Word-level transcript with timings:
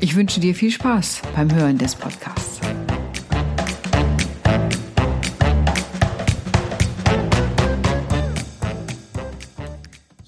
Ich 0.00 0.14
wünsche 0.14 0.40
dir 0.40 0.54
viel 0.54 0.70
Spaß 0.70 1.22
beim 1.34 1.52
Hören 1.54 1.78
des 1.78 1.94
Podcasts. 1.94 2.60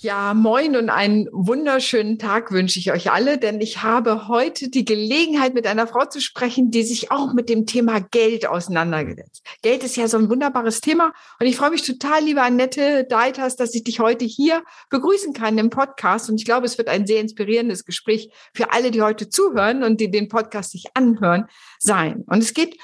Ja, 0.01 0.33
moin 0.33 0.77
und 0.77 0.91
einen 0.91 1.29
wunderschönen 1.33 2.21
Tag 2.21 2.53
wünsche 2.53 2.79
ich 2.79 2.93
euch 2.93 3.11
alle, 3.11 3.37
denn 3.37 3.61
ich 3.61 3.83
habe 3.83 4.29
heute 4.29 4.71
die 4.71 4.85
Gelegenheit, 4.85 5.55
mit 5.55 5.67
einer 5.67 5.89
Frau 5.89 6.05
zu 6.05 6.21
sprechen, 6.21 6.71
die 6.71 6.85
sich 6.85 7.11
auch 7.11 7.33
mit 7.33 7.49
dem 7.49 7.67
Thema 7.67 7.99
Geld 7.99 8.47
auseinandergesetzt. 8.47 9.45
Geld 9.61 9.83
ist 9.83 9.97
ja 9.97 10.07
so 10.07 10.17
ein 10.17 10.31
wunderbares 10.31 10.81
Thema 10.81 11.13
und 11.41 11.47
ich 11.47 11.57
freue 11.57 11.71
mich 11.71 11.83
total, 11.83 12.23
liebe 12.23 12.41
Annette 12.41 13.07
Deiters, 13.11 13.57
dass 13.57 13.75
ich 13.75 13.83
dich 13.83 13.99
heute 13.99 14.25
hier 14.25 14.63
begrüßen 14.91 15.33
kann 15.33 15.59
im 15.59 15.69
Podcast 15.69 16.31
und 16.31 16.37
ich 16.37 16.45
glaube, 16.45 16.67
es 16.67 16.79
wird 16.79 16.89
ein 16.89 17.05
sehr 17.05 17.21
inspirierendes 17.21 17.85
Gespräch 17.85 18.31
für 18.55 18.73
alle, 18.73 18.93
die 18.93 19.03
heute 19.03 19.29
zuhören 19.29 19.83
und 19.83 20.01
die 20.01 20.13
den 20.13 20.29
Podcast 20.29 20.71
sich 20.71 20.85
anhören, 20.95 21.47
sein. 21.81 22.23
Und 22.29 22.39
es 22.45 22.55
geht, 22.55 22.79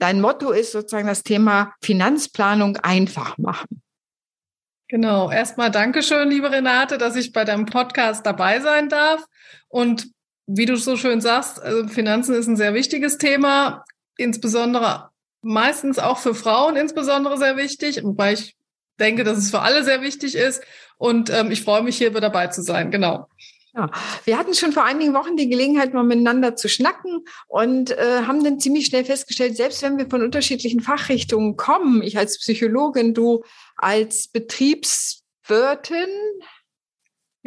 dein 0.00 0.20
Motto 0.20 0.50
ist 0.50 0.72
sozusagen 0.72 1.08
das 1.08 1.22
Thema 1.22 1.72
Finanzplanung 1.80 2.76
einfach 2.76 3.38
machen. 3.38 3.80
Genau, 4.88 5.30
erstmal 5.30 5.70
Dankeschön, 5.70 6.30
liebe 6.30 6.50
Renate, 6.50 6.96
dass 6.96 7.14
ich 7.14 7.34
bei 7.34 7.44
deinem 7.44 7.66
Podcast 7.66 8.24
dabei 8.24 8.60
sein 8.60 8.88
darf. 8.88 9.22
Und 9.68 10.08
wie 10.46 10.64
du 10.64 10.76
so 10.76 10.96
schön 10.96 11.20
sagst, 11.20 11.60
also 11.62 11.86
Finanzen 11.88 12.34
ist 12.34 12.46
ein 12.46 12.56
sehr 12.56 12.72
wichtiges 12.72 13.18
Thema, 13.18 13.84
insbesondere 14.16 15.10
meistens 15.42 15.98
auch 15.98 16.16
für 16.16 16.34
Frauen 16.34 16.76
insbesondere 16.76 17.36
sehr 17.36 17.58
wichtig, 17.58 18.02
wobei 18.02 18.32
ich 18.32 18.56
denke, 18.98 19.24
dass 19.24 19.36
es 19.36 19.50
für 19.50 19.60
alle 19.60 19.84
sehr 19.84 20.00
wichtig 20.00 20.34
ist. 20.34 20.62
Und 20.96 21.28
ähm, 21.28 21.50
ich 21.50 21.62
freue 21.62 21.82
mich, 21.82 21.98
hier 21.98 22.10
dabei 22.10 22.46
zu 22.46 22.62
sein. 22.62 22.90
Genau. 22.90 23.28
Ja, 23.74 23.90
wir 24.24 24.38
hatten 24.38 24.54
schon 24.54 24.72
vor 24.72 24.84
einigen 24.84 25.14
Wochen 25.14 25.36
die 25.36 25.48
Gelegenheit, 25.48 25.92
mal 25.92 26.02
miteinander 26.02 26.56
zu 26.56 26.68
schnacken 26.68 27.24
und 27.46 27.90
äh, 27.90 28.22
haben 28.26 28.42
dann 28.42 28.60
ziemlich 28.60 28.86
schnell 28.86 29.04
festgestellt, 29.04 29.56
selbst 29.56 29.82
wenn 29.82 29.98
wir 29.98 30.08
von 30.08 30.22
unterschiedlichen 30.22 30.80
Fachrichtungen 30.80 31.56
kommen, 31.56 32.02
ich 32.02 32.16
als 32.16 32.38
Psychologin, 32.38 33.14
du 33.14 33.42
als 33.76 34.28
Betriebswirtin, 34.28 36.08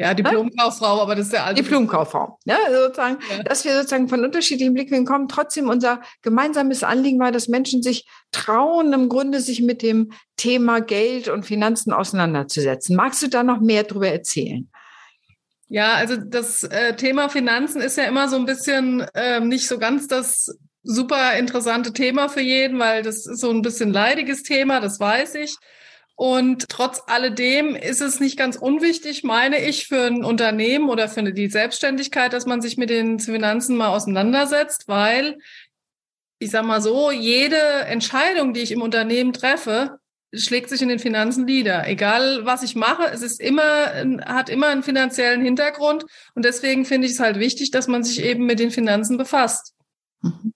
ja, 0.01 0.13
Diplomkauffrau, 0.15 1.01
aber 1.01 1.15
das 1.15 1.25
ist 1.25 1.33
der 1.33 1.45
alte. 1.45 1.61
Diplomkauffrau. 1.61 2.39
Ja, 2.45 2.57
sozusagen, 2.71 3.19
ja. 3.29 3.43
dass 3.43 3.65
wir 3.65 3.75
sozusagen 3.75 4.07
von 4.07 4.23
unterschiedlichen 4.23 4.73
Blickwinkeln 4.73 5.05
kommen. 5.05 5.27
Trotzdem 5.27 5.69
unser 5.69 6.01
gemeinsames 6.21 6.83
Anliegen 6.83 7.19
war, 7.19 7.31
dass 7.31 7.49
Menschen 7.49 7.83
sich 7.83 8.07
trauen, 8.31 8.93
im 8.93 9.09
Grunde 9.09 9.41
sich 9.41 9.61
mit 9.61 9.83
dem 9.83 10.11
Thema 10.37 10.79
Geld 10.79 11.27
und 11.27 11.45
Finanzen 11.45 11.91
auseinanderzusetzen. 11.93 12.95
Magst 12.95 13.21
du 13.21 13.27
da 13.27 13.43
noch 13.43 13.59
mehr 13.59 13.83
darüber 13.83 14.07
erzählen? 14.07 14.71
Ja, 15.73 15.93
also 15.93 16.17
das 16.17 16.63
äh, 16.63 16.97
Thema 16.97 17.29
Finanzen 17.29 17.79
ist 17.81 17.97
ja 17.97 18.03
immer 18.03 18.27
so 18.27 18.35
ein 18.35 18.45
bisschen 18.45 19.07
äh, 19.13 19.39
nicht 19.39 19.69
so 19.69 19.79
ganz 19.79 20.05
das 20.05 20.53
super 20.83 21.37
interessante 21.37 21.93
Thema 21.93 22.27
für 22.27 22.41
jeden, 22.41 22.77
weil 22.77 23.03
das 23.03 23.25
ist 23.25 23.39
so 23.39 23.51
ein 23.51 23.61
bisschen 23.61 23.93
leidiges 23.93 24.43
Thema, 24.43 24.81
das 24.81 24.99
weiß 24.99 25.35
ich. 25.35 25.55
Und 26.15 26.67
trotz 26.67 27.01
alledem 27.07 27.73
ist 27.73 28.01
es 28.01 28.19
nicht 28.19 28.37
ganz 28.37 28.57
unwichtig, 28.57 29.23
meine 29.23 29.59
ich, 29.65 29.87
für 29.87 30.07
ein 30.07 30.25
Unternehmen 30.25 30.89
oder 30.89 31.07
für 31.07 31.23
die 31.31 31.49
Selbstständigkeit, 31.49 32.33
dass 32.33 32.45
man 32.45 32.59
sich 32.59 32.75
mit 32.75 32.89
den 32.89 33.19
Finanzen 33.19 33.77
mal 33.77 33.95
auseinandersetzt, 33.95 34.89
weil 34.89 35.37
ich 36.37 36.51
sag 36.51 36.65
mal 36.65 36.81
so, 36.81 37.11
jede 37.11 37.55
Entscheidung, 37.85 38.53
die 38.53 38.59
ich 38.59 38.73
im 38.73 38.81
Unternehmen 38.81 39.31
treffe, 39.31 40.00
schlägt 40.33 40.69
sich 40.69 40.81
in 40.81 40.89
den 40.89 40.99
Finanzen 40.99 41.45
nieder. 41.45 41.87
Egal, 41.87 42.45
was 42.45 42.63
ich 42.63 42.75
mache, 42.75 43.03
es 43.11 43.21
ist 43.21 43.39
immer, 43.41 43.65
hat 44.25 44.49
immer 44.49 44.67
einen 44.67 44.83
finanziellen 44.83 45.41
Hintergrund. 45.41 46.05
Und 46.35 46.45
deswegen 46.45 46.85
finde 46.85 47.07
ich 47.07 47.13
es 47.13 47.19
halt 47.19 47.39
wichtig, 47.39 47.71
dass 47.71 47.87
man 47.87 48.03
sich 48.03 48.23
eben 48.23 48.45
mit 48.45 48.59
den 48.59 48.71
Finanzen 48.71 49.17
befasst. 49.17 49.73
Mhm. 50.21 50.53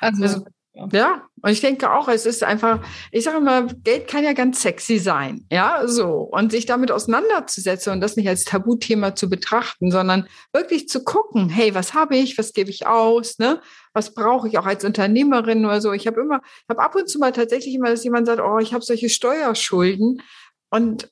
Also, 0.00 0.22
also 0.22 0.44
ja, 0.74 1.22
und 1.42 1.50
ich 1.50 1.60
denke 1.60 1.92
auch, 1.92 2.08
es 2.08 2.26
ist 2.26 2.44
einfach, 2.44 2.80
ich 3.10 3.24
sage 3.24 3.40
mal, 3.40 3.66
Geld 3.82 4.06
kann 4.06 4.22
ja 4.22 4.34
ganz 4.34 4.62
sexy 4.62 4.98
sein, 4.98 5.44
ja, 5.50 5.86
so. 5.86 6.28
Und 6.30 6.52
sich 6.52 6.64
damit 6.64 6.92
auseinanderzusetzen 6.92 7.92
und 7.92 8.00
das 8.00 8.16
nicht 8.16 8.28
als 8.28 8.44
Tabuthema 8.44 9.16
zu 9.16 9.28
betrachten, 9.28 9.90
sondern 9.90 10.28
wirklich 10.52 10.88
zu 10.88 11.02
gucken, 11.02 11.48
hey, 11.48 11.74
was 11.74 11.92
habe 11.94 12.16
ich, 12.16 12.38
was 12.38 12.52
gebe 12.52 12.70
ich 12.70 12.86
aus, 12.86 13.38
ne? 13.38 13.60
Was 13.92 14.14
brauche 14.14 14.46
ich 14.46 14.58
auch 14.58 14.66
als 14.66 14.84
Unternehmerin 14.84 15.64
oder 15.64 15.80
so? 15.80 15.92
Ich 15.92 16.06
habe 16.06 16.20
immer, 16.20 16.40
habe 16.68 16.80
ab 16.80 16.94
und 16.94 17.08
zu 17.08 17.18
mal 17.18 17.32
tatsächlich 17.32 17.74
immer, 17.74 17.90
dass 17.90 18.04
jemand 18.04 18.26
sagt, 18.26 18.40
oh, 18.40 18.58
ich 18.58 18.72
habe 18.72 18.84
solche 18.84 19.08
Steuerschulden. 19.08 20.22
Und 20.70 21.10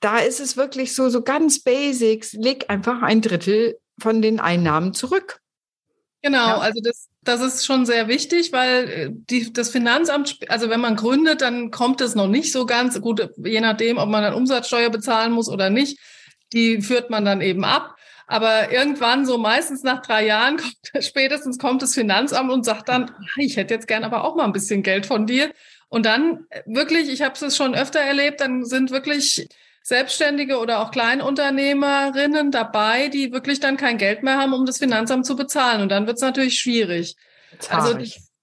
da 0.00 0.18
ist 0.18 0.40
es 0.40 0.56
wirklich 0.56 0.94
so, 0.94 1.08
so 1.10 1.22
ganz 1.22 1.62
basics, 1.62 2.32
leg 2.32 2.66
einfach 2.68 3.02
ein 3.02 3.20
Drittel 3.20 3.78
von 4.00 4.20
den 4.20 4.40
Einnahmen 4.40 4.94
zurück. 4.94 5.40
Genau, 6.26 6.48
ja. 6.48 6.58
also 6.58 6.80
das, 6.82 7.08
das 7.22 7.40
ist 7.40 7.64
schon 7.64 7.86
sehr 7.86 8.08
wichtig, 8.08 8.52
weil 8.52 8.90
äh, 8.90 9.08
die, 9.12 9.52
das 9.52 9.70
Finanzamt, 9.70 10.38
also 10.48 10.68
wenn 10.68 10.80
man 10.80 10.96
gründet, 10.96 11.40
dann 11.40 11.70
kommt 11.70 12.00
es 12.00 12.16
noch 12.16 12.26
nicht 12.26 12.50
so 12.50 12.66
ganz 12.66 13.00
gut, 13.00 13.30
je 13.44 13.60
nachdem, 13.60 13.96
ob 13.96 14.08
man 14.08 14.24
dann 14.24 14.34
Umsatzsteuer 14.34 14.90
bezahlen 14.90 15.30
muss 15.30 15.48
oder 15.48 15.70
nicht. 15.70 16.00
Die 16.52 16.82
führt 16.82 17.10
man 17.10 17.24
dann 17.24 17.40
eben 17.42 17.64
ab. 17.64 17.94
Aber 18.26 18.72
irgendwann, 18.72 19.24
so 19.24 19.38
meistens 19.38 19.84
nach 19.84 20.02
drei 20.02 20.26
Jahren, 20.26 20.56
kommt, 20.92 21.04
spätestens 21.04 21.58
kommt 21.58 21.82
das 21.82 21.94
Finanzamt 21.94 22.50
und 22.50 22.64
sagt 22.64 22.88
dann, 22.88 23.12
ich 23.36 23.56
hätte 23.56 23.74
jetzt 23.74 23.86
gern 23.86 24.02
aber 24.02 24.24
auch 24.24 24.34
mal 24.34 24.44
ein 24.44 24.52
bisschen 24.52 24.82
Geld 24.82 25.06
von 25.06 25.28
dir. 25.28 25.52
Und 25.88 26.06
dann 26.06 26.46
äh, 26.50 26.62
wirklich, 26.66 27.08
ich 27.08 27.22
habe 27.22 27.34
es 27.40 27.56
schon 27.56 27.76
öfter 27.76 28.00
erlebt, 28.00 28.40
dann 28.40 28.64
sind 28.64 28.90
wirklich 28.90 29.46
Selbstständige 29.86 30.58
oder 30.58 30.80
auch 30.80 30.90
Kleinunternehmerinnen 30.90 32.50
dabei, 32.50 33.06
die 33.06 33.32
wirklich 33.32 33.60
dann 33.60 33.76
kein 33.76 33.98
Geld 33.98 34.24
mehr 34.24 34.36
haben, 34.36 34.52
um 34.52 34.66
das 34.66 34.78
Finanzamt 34.78 35.24
zu 35.24 35.36
bezahlen. 35.36 35.80
Und 35.80 35.90
dann 35.90 36.08
wird 36.08 36.16
es 36.16 36.22
natürlich 36.22 36.58
schwierig. 36.58 37.14
Also 37.70 37.96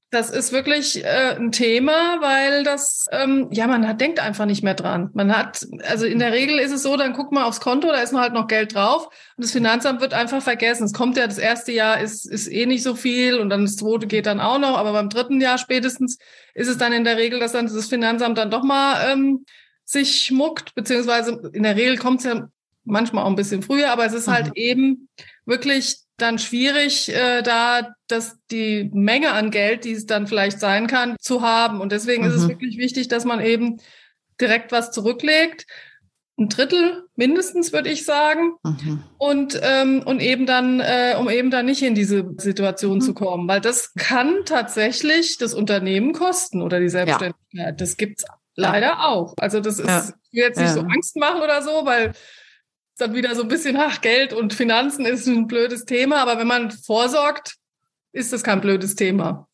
das 0.09 0.29
ist 0.29 0.53
wirklich 0.53 1.03
äh, 1.03 1.35
ein 1.35 1.51
Thema, 1.51 2.21
weil 2.21 2.63
das, 2.63 3.07
ähm, 3.11 3.49
ja, 3.51 3.67
man 3.67 3.85
hat, 3.85 3.99
denkt 3.99 4.21
einfach 4.21 4.45
nicht 4.45 4.63
mehr 4.63 4.73
dran. 4.73 5.09
Man 5.13 5.35
hat, 5.35 5.67
also 5.89 6.05
in 6.05 6.19
der 6.19 6.31
Regel 6.31 6.59
ist 6.59 6.71
es 6.71 6.83
so, 6.83 6.95
dann 6.95 7.11
guckt 7.11 7.33
man 7.33 7.43
aufs 7.43 7.59
Konto, 7.59 7.89
da 7.89 7.99
ist 7.99 8.13
noch 8.13 8.21
halt 8.21 8.31
noch 8.31 8.47
Geld 8.47 8.73
drauf 8.73 9.07
und 9.35 9.43
das 9.43 9.51
Finanzamt 9.51 9.99
wird 9.99 10.13
einfach 10.13 10.41
vergessen. 10.41 10.85
Es 10.85 10.93
kommt 10.93 11.17
ja, 11.17 11.27
das 11.27 11.39
erste 11.39 11.73
Jahr 11.73 11.99
ist, 11.99 12.25
ist 12.25 12.47
eh 12.49 12.65
nicht 12.65 12.83
so 12.83 12.95
viel 12.95 13.39
und 13.39 13.49
dann 13.49 13.63
das 13.63 13.75
zweite 13.75 14.07
geht 14.07 14.27
dann 14.27 14.39
auch 14.39 14.59
noch, 14.59 14.77
aber 14.77 14.93
beim 14.93 15.09
dritten 15.09 15.41
Jahr 15.41 15.57
spätestens 15.57 16.19
ist 16.53 16.69
es 16.69 16.77
dann 16.77 16.93
in 16.93 17.03
der 17.03 17.17
Regel, 17.17 17.39
dass 17.39 17.51
dann 17.51 17.65
das 17.65 17.87
Finanzamt 17.87 18.37
dann 18.37 18.51
doch 18.51 18.63
mal 18.63 19.11
ähm, 19.11 19.45
sich 19.85 20.25
schmuckt, 20.25 20.75
beziehungsweise 20.75 21.51
in 21.53 21.63
der 21.63 21.75
Regel 21.75 21.97
kommt 21.97 22.19
es 22.19 22.25
ja 22.25 22.47
manchmal 22.85 23.23
auch 23.23 23.29
ein 23.29 23.35
bisschen 23.35 23.61
früher, 23.61 23.91
aber 23.91 24.05
es 24.05 24.13
ist 24.13 24.27
halt 24.27 24.47
mhm. 24.47 24.53
eben 24.55 25.09
wirklich 25.45 25.97
dann 26.17 26.39
schwierig, 26.39 27.09
äh, 27.09 27.41
da 27.41 27.93
dass 28.07 28.37
die 28.51 28.89
Menge 28.93 29.31
an 29.31 29.51
Geld, 29.51 29.85
die 29.85 29.93
es 29.93 30.05
dann 30.05 30.27
vielleicht 30.27 30.59
sein 30.59 30.87
kann, 30.87 31.15
zu 31.19 31.41
haben. 31.41 31.81
Und 31.81 31.91
deswegen 31.91 32.23
mhm. 32.23 32.29
ist 32.29 32.35
es 32.35 32.43
mhm. 32.43 32.49
wirklich 32.49 32.77
wichtig, 32.77 33.07
dass 33.07 33.25
man 33.25 33.41
eben 33.41 33.79
direkt 34.39 34.71
was 34.71 34.91
zurücklegt. 34.91 35.65
Ein 36.37 36.49
Drittel 36.49 37.03
mindestens, 37.15 37.73
würde 37.73 37.89
ich 37.89 38.05
sagen. 38.05 38.53
Mhm. 38.63 39.03
Und, 39.17 39.59
ähm, 39.63 40.03
und 40.05 40.19
eben 40.19 40.45
dann, 40.45 40.79
äh, 40.79 41.15
um 41.19 41.29
eben 41.29 41.51
dann 41.51 41.65
nicht 41.65 41.81
in 41.81 41.95
diese 41.95 42.33
Situation 42.37 42.97
mhm. 42.97 43.01
zu 43.01 43.13
kommen. 43.13 43.47
Weil 43.47 43.61
das 43.61 43.93
kann 43.95 44.45
tatsächlich 44.45 45.37
das 45.37 45.53
Unternehmen 45.53 46.13
kosten 46.13 46.61
oder 46.61 46.79
die 46.79 46.89
Selbstständigkeit. 46.89 47.43
Ja. 47.51 47.71
Das 47.71 47.97
gibt's 47.97 48.25
Leider 48.55 49.05
auch. 49.05 49.33
Also 49.37 49.59
das 49.59 49.79
ist, 49.79 49.87
ja. 49.87 50.03
ich 50.31 50.37
will 50.37 50.43
jetzt 50.43 50.59
nicht 50.59 50.67
ja. 50.67 50.73
so 50.73 50.81
Angst 50.81 51.15
machen 51.15 51.41
oder 51.41 51.61
so, 51.61 51.85
weil 51.85 52.13
dann 52.97 53.13
wieder 53.15 53.35
so 53.35 53.43
ein 53.43 53.47
bisschen, 53.47 53.75
ach, 53.77 54.01
Geld 54.01 54.33
und 54.33 54.53
Finanzen 54.53 55.05
ist 55.05 55.27
ein 55.27 55.47
blödes 55.47 55.85
Thema, 55.85 56.21
aber 56.21 56.37
wenn 56.37 56.47
man 56.47 56.71
vorsorgt, 56.71 57.55
ist 58.11 58.31
das 58.31 58.43
kein 58.43 58.61
blödes 58.61 58.95
Thema. 58.95 59.47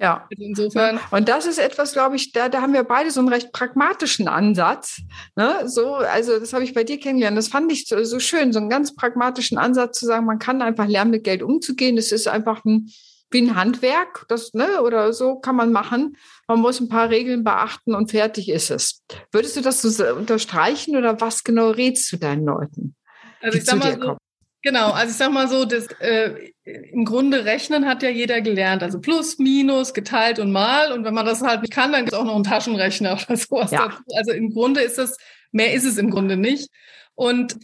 Ja. 0.00 0.26
Also 0.30 0.44
insofern. 0.44 0.98
Und 1.10 1.28
das 1.28 1.46
ist 1.46 1.58
etwas, 1.58 1.92
glaube 1.92 2.16
ich, 2.16 2.32
da, 2.32 2.48
da 2.48 2.62
haben 2.62 2.72
wir 2.72 2.84
beide 2.84 3.10
so 3.10 3.20
einen 3.20 3.28
recht 3.28 3.52
pragmatischen 3.52 4.28
Ansatz. 4.28 5.02
Ne? 5.36 5.68
So, 5.68 5.94
also 5.94 6.38
das 6.38 6.52
habe 6.54 6.64
ich 6.64 6.72
bei 6.72 6.84
dir 6.84 6.98
kennengelernt. 6.98 7.36
Das 7.36 7.48
fand 7.48 7.70
ich 7.70 7.86
so, 7.86 8.02
so 8.04 8.18
schön, 8.18 8.52
so 8.52 8.60
einen 8.60 8.70
ganz 8.70 8.94
pragmatischen 8.94 9.58
Ansatz 9.58 9.98
zu 9.98 10.06
sagen, 10.06 10.24
man 10.24 10.38
kann 10.38 10.62
einfach 10.62 10.86
lernen, 10.86 11.10
mit 11.10 11.24
Geld 11.24 11.42
umzugehen. 11.42 11.96
Das 11.96 12.12
ist 12.12 12.28
einfach 12.28 12.64
ein, 12.64 12.90
wie 13.30 13.42
ein 13.42 13.56
Handwerk, 13.56 14.24
das, 14.28 14.54
ne, 14.54 14.80
oder 14.82 15.12
so 15.12 15.38
kann 15.38 15.54
man 15.54 15.70
machen. 15.70 16.16
Man 16.50 16.62
muss 16.62 16.80
ein 16.80 16.88
paar 16.88 17.10
Regeln 17.10 17.44
beachten 17.44 17.94
und 17.94 18.10
fertig 18.10 18.48
ist 18.48 18.72
es. 18.72 19.04
Würdest 19.30 19.56
du 19.56 19.60
das 19.60 19.82
so 19.82 20.04
unterstreichen 20.16 20.96
oder 20.96 21.20
was 21.20 21.44
genau 21.44 21.70
rätst 21.70 22.10
du 22.10 22.16
deinen 22.16 22.44
Leuten? 22.44 22.96
Also 23.40 23.56
ich 23.56 23.64
sag 23.64 23.78
mal 23.78 23.96
so, 24.00 24.16
Genau, 24.62 24.90
also 24.90 25.12
ich 25.12 25.16
sag 25.16 25.30
mal 25.30 25.46
so, 25.46 25.64
das, 25.64 25.86
äh, 26.00 26.50
im 26.64 27.04
Grunde 27.04 27.44
rechnen 27.44 27.86
hat 27.86 28.02
ja 28.02 28.10
jeder 28.10 28.40
gelernt. 28.40 28.82
Also 28.82 28.98
plus, 28.98 29.38
minus, 29.38 29.94
geteilt 29.94 30.40
und 30.40 30.50
mal. 30.50 30.90
Und 30.90 31.04
wenn 31.04 31.14
man 31.14 31.24
das 31.24 31.40
halt 31.40 31.62
nicht 31.62 31.72
kann, 31.72 31.92
dann 31.92 32.00
gibt 32.00 32.14
es 32.14 32.18
auch 32.18 32.24
noch 32.24 32.34
einen 32.34 32.42
Taschenrechner 32.42 33.12
oder 33.12 33.36
sowas 33.36 33.70
ja. 33.70 33.96
Also 34.16 34.32
im 34.32 34.50
Grunde 34.50 34.80
ist 34.80 34.98
das, 34.98 35.18
mehr 35.52 35.72
ist 35.72 35.84
es 35.84 35.98
im 35.98 36.10
Grunde 36.10 36.36
nicht. 36.36 36.68
Und 37.14 37.58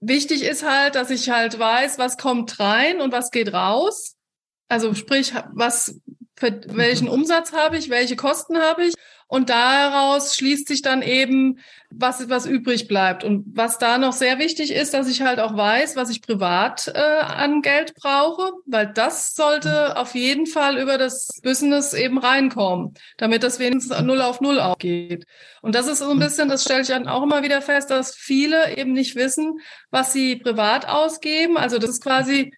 wichtig 0.00 0.42
ist 0.42 0.68
halt, 0.68 0.96
dass 0.96 1.10
ich 1.10 1.30
halt 1.30 1.56
weiß, 1.56 1.98
was 1.98 2.18
kommt 2.18 2.58
rein 2.58 3.00
und 3.00 3.12
was 3.12 3.30
geht 3.30 3.52
raus. 3.52 4.16
Also 4.68 4.92
sprich, 4.94 5.32
was 5.52 6.00
für 6.36 6.60
welchen 6.66 7.08
Umsatz 7.08 7.52
habe 7.52 7.76
ich, 7.76 7.90
welche 7.90 8.16
Kosten 8.16 8.58
habe 8.58 8.86
ich 8.86 8.94
und 9.26 9.50
daraus 9.50 10.36
schließt 10.36 10.68
sich 10.68 10.82
dann 10.82 11.02
eben, 11.02 11.58
was, 11.90 12.28
was 12.28 12.46
übrig 12.46 12.88
bleibt. 12.88 13.24
Und 13.24 13.44
was 13.56 13.78
da 13.78 13.98
noch 13.98 14.12
sehr 14.12 14.38
wichtig 14.38 14.72
ist, 14.72 14.94
dass 14.94 15.08
ich 15.08 15.22
halt 15.22 15.40
auch 15.40 15.56
weiß, 15.56 15.96
was 15.96 16.10
ich 16.10 16.22
privat 16.22 16.92
äh, 16.94 17.00
an 17.00 17.62
Geld 17.62 17.94
brauche, 17.94 18.52
weil 18.66 18.92
das 18.92 19.34
sollte 19.34 19.96
auf 19.96 20.14
jeden 20.14 20.46
Fall 20.46 20.78
über 20.78 20.98
das 20.98 21.40
Business 21.42 21.94
eben 21.94 22.18
reinkommen, 22.18 22.94
damit 23.16 23.42
das 23.42 23.58
wenigstens 23.58 23.98
null 24.02 24.20
auf 24.20 24.40
null 24.40 24.60
aufgeht. 24.60 25.24
Und 25.62 25.74
das 25.74 25.86
ist 25.86 26.00
so 26.00 26.10
ein 26.10 26.18
bisschen, 26.18 26.48
das 26.48 26.62
stelle 26.62 26.82
ich 26.82 26.88
dann 26.88 27.08
auch 27.08 27.22
immer 27.22 27.42
wieder 27.42 27.62
fest, 27.62 27.90
dass 27.90 28.14
viele 28.14 28.76
eben 28.76 28.92
nicht 28.92 29.16
wissen, 29.16 29.58
was 29.90 30.12
sie 30.12 30.36
privat 30.36 30.86
ausgeben. 30.86 31.56
Also 31.56 31.78
das 31.78 31.90
ist 31.90 32.02
quasi 32.02 32.52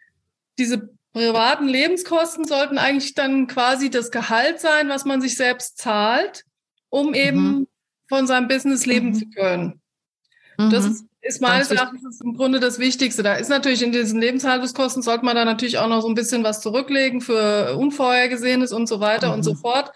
diese 0.58 0.90
privaten 1.16 1.66
Lebenskosten 1.66 2.44
sollten 2.44 2.78
eigentlich 2.78 3.14
dann 3.14 3.46
quasi 3.46 3.90
das 3.90 4.10
Gehalt 4.10 4.60
sein, 4.60 4.88
was 4.88 5.04
man 5.04 5.20
sich 5.20 5.36
selbst 5.36 5.78
zahlt 5.78 6.44
um 6.96 7.14
eben 7.14 7.40
mhm. 7.40 7.68
von 8.08 8.26
seinem 8.26 8.48
Business 8.48 8.86
leben 8.86 9.08
mhm. 9.08 9.14
zu 9.14 9.28
können. 9.28 9.80
Mhm. 10.58 10.70
Das 10.70 10.84
ist, 10.86 11.04
ist 11.20 11.42
meines 11.42 11.70
Erachtens 11.70 12.20
im 12.20 12.34
Grunde 12.34 12.60
das 12.60 12.78
Wichtigste. 12.78 13.22
Da 13.22 13.34
ist 13.34 13.50
natürlich 13.50 13.82
in 13.82 13.92
diesen 13.92 14.20
Lebenshaltungskosten 14.20 15.02
sollte 15.02 15.24
man 15.24 15.36
da 15.36 15.44
natürlich 15.44 15.78
auch 15.78 15.88
noch 15.88 16.00
so 16.00 16.08
ein 16.08 16.14
bisschen 16.14 16.44
was 16.44 16.60
zurücklegen 16.60 17.20
für 17.20 17.76
Unvorhergesehenes 17.76 18.72
und 18.72 18.86
so 18.86 19.00
weiter 19.00 19.32
und 19.34 19.42
so 19.42 19.54
mhm. 19.54 19.58
fort. 19.58 19.92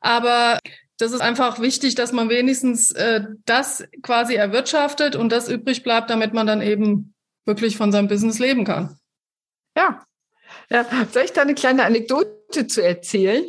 Aber 0.00 0.58
das 0.98 1.12
ist 1.12 1.20
einfach 1.20 1.60
wichtig, 1.60 1.94
dass 1.94 2.12
man 2.12 2.28
wenigstens 2.28 2.90
äh, 2.92 3.24
das 3.46 3.84
quasi 4.02 4.34
erwirtschaftet 4.34 5.16
und 5.16 5.30
das 5.32 5.48
übrig 5.48 5.82
bleibt, 5.82 6.10
damit 6.10 6.34
man 6.34 6.46
dann 6.46 6.62
eben 6.62 7.14
wirklich 7.46 7.76
von 7.76 7.90
seinem 7.90 8.08
Business 8.08 8.38
leben 8.38 8.64
kann. 8.64 8.98
Ja. 9.76 10.04
Ja. 10.70 10.86
Soll 11.10 11.24
ich 11.24 11.32
da 11.32 11.42
eine 11.42 11.54
kleine 11.54 11.84
Anekdote 11.84 12.66
zu 12.66 12.82
erzählen? 12.82 13.44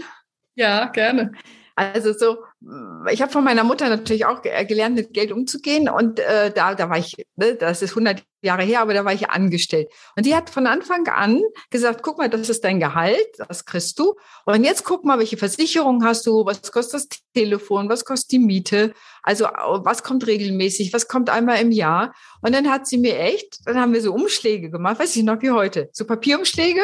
Ja, 0.56 0.86
gerne. 0.88 1.32
Also 1.76 2.14
so, 2.14 2.38
ich 3.12 3.22
habe 3.22 3.32
von 3.32 3.44
meiner 3.44 3.66
Mutter 3.66 3.90
natürlich 3.90 4.26
auch 4.26 4.42
gelernt, 4.42 4.96
mit 4.96 5.14
Geld 5.14 5.34
umzugehen 5.34 5.90
und 5.90 6.20
äh, 6.20 6.52
da, 6.52 6.74
da 6.74 6.90
war 6.90 6.98
ich, 6.98 7.16
ne, 7.36 7.56
das 7.56 7.82
ist 7.82 7.92
100 7.92 8.24
Jahre 8.42 8.64
her, 8.64 8.82
aber 8.82 8.94
da 8.94 9.04
war 9.06 9.14
ich 9.14 9.30
angestellt. 9.30 9.90
Und 10.16 10.26
die 10.26 10.36
hat 10.36 10.50
von 10.50 10.68
Anfang 10.68 11.08
an 11.08 11.42
gesagt, 11.70 12.04
guck 12.04 12.18
mal, 12.18 12.30
das 12.30 12.50
ist 12.50 12.64
dein 12.64 12.80
Gehalt, 12.80 13.28
das 13.48 13.66
kriegst 13.66 14.00
du. 14.00 14.16
Und 14.46 14.64
jetzt 14.64 14.84
guck 14.84 15.04
mal, 15.04 15.20
welche 15.20 15.38
Versicherung 15.38 16.04
hast 16.04 16.26
du, 16.28 16.46
was 16.46 16.72
kostet 16.72 16.94
das 16.94 17.20
Telefon, 17.34 17.90
was 17.90 18.06
kostet 18.06 18.32
die 18.32 18.40
Miete, 18.40 18.94
also 19.24 19.46
was 19.46 20.04
kommt 20.04 20.28
regelmäßig, 20.28 20.94
was 20.94 21.08
kommt 21.08 21.30
einmal 21.30 21.60
im 21.60 21.72
Jahr. 21.72 22.14
Und 22.42 22.54
dann 22.54 22.70
hat 22.70 22.88
sie 22.88 22.98
mir 22.98 23.18
echt, 23.20 23.60
dann 23.66 23.78
haben 23.78 23.94
wir 23.94 24.02
so 24.02 24.14
Umschläge 24.14 24.70
gemacht, 24.70 25.00
weiß 25.00 25.16
ich 25.16 25.24
noch 25.24 25.42
wie 25.42 25.52
heute, 25.52 25.90
so 25.92 26.06
Papierumschläge. 26.06 26.81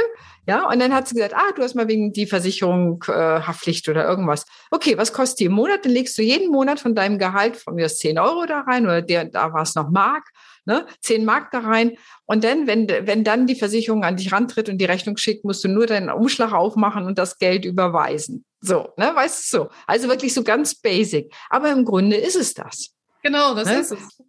Ja, 0.48 0.68
und 0.68 0.80
dann 0.80 0.94
hat 0.94 1.08
sie 1.08 1.16
gesagt, 1.16 1.36
ah, 1.36 1.52
du 1.56 1.62
hast 1.62 1.76
mal 1.76 1.88
wegen 1.88 2.14
die 2.14 2.26
Versicherung 2.26 3.04
äh, 3.08 3.12
Haftpflicht 3.12 3.88
oder 3.88 4.08
irgendwas. 4.08 4.46
Okay, 4.72 4.98
was 4.98 5.14
kostet 5.14 5.40
die 5.40 5.46
im 5.46 5.52
Monat? 5.52 5.86
Dann 5.86 5.92
legst 5.92 6.18
du 6.18 6.24
jeden 6.24 6.52
Monat 6.52 6.80
von 6.80 6.96
deinem 6.96 7.20
Gehalt, 7.20 7.58
von 7.58 7.76
mir 7.76 7.86
aus 7.86 8.00
10 8.00 8.18
Euro 8.18 8.48
da 8.48 8.62
rein 8.62 8.86
oder 8.86 9.04
der, 9.04 9.26
da 9.26 9.54
war 9.54 9.62
es 9.62 9.76
noch 9.76 9.92
Mark 9.92 10.32
ne, 10.66 10.86
10 11.02 11.26
Mark 11.26 11.52
da 11.52 11.60
rein. 11.60 11.98
Und 12.26 12.44
dann, 12.44 12.68
wenn, 12.68 12.88
wenn 12.88 13.24
dann 13.24 13.48
die 13.48 13.56
Versicherung 13.56 14.04
an 14.04 14.18
dich 14.18 14.32
rantritt 14.32 14.70
und 14.70 14.78
die 14.78 14.86
Rechnung 14.86 15.18
schickt, 15.18 15.44
musst 15.44 15.64
du 15.64 15.68
nur 15.68 15.88
deinen 15.88 16.10
Umschlag 16.10 16.54
aufmachen 16.54 17.06
und 17.06 17.18
das 17.18 17.38
Geld 17.38 17.66
überweisen. 17.66 18.46
So, 18.62 18.90
ne, 18.98 19.12
weißt 19.16 19.54
du 19.54 19.58
so. 19.58 19.70
Also 19.88 20.08
wirklich 20.08 20.34
so 20.34 20.44
ganz 20.44 20.76
basic. 20.76 21.34
Aber 21.50 21.72
im 21.72 21.86
Grunde 21.86 22.18
ist 22.18 22.36
es 22.36 22.54
das. 22.54 22.92
Genau, 23.24 23.56
das 23.56 23.68
ne? 23.68 23.80
ist 23.80 23.92
es. 23.92 24.22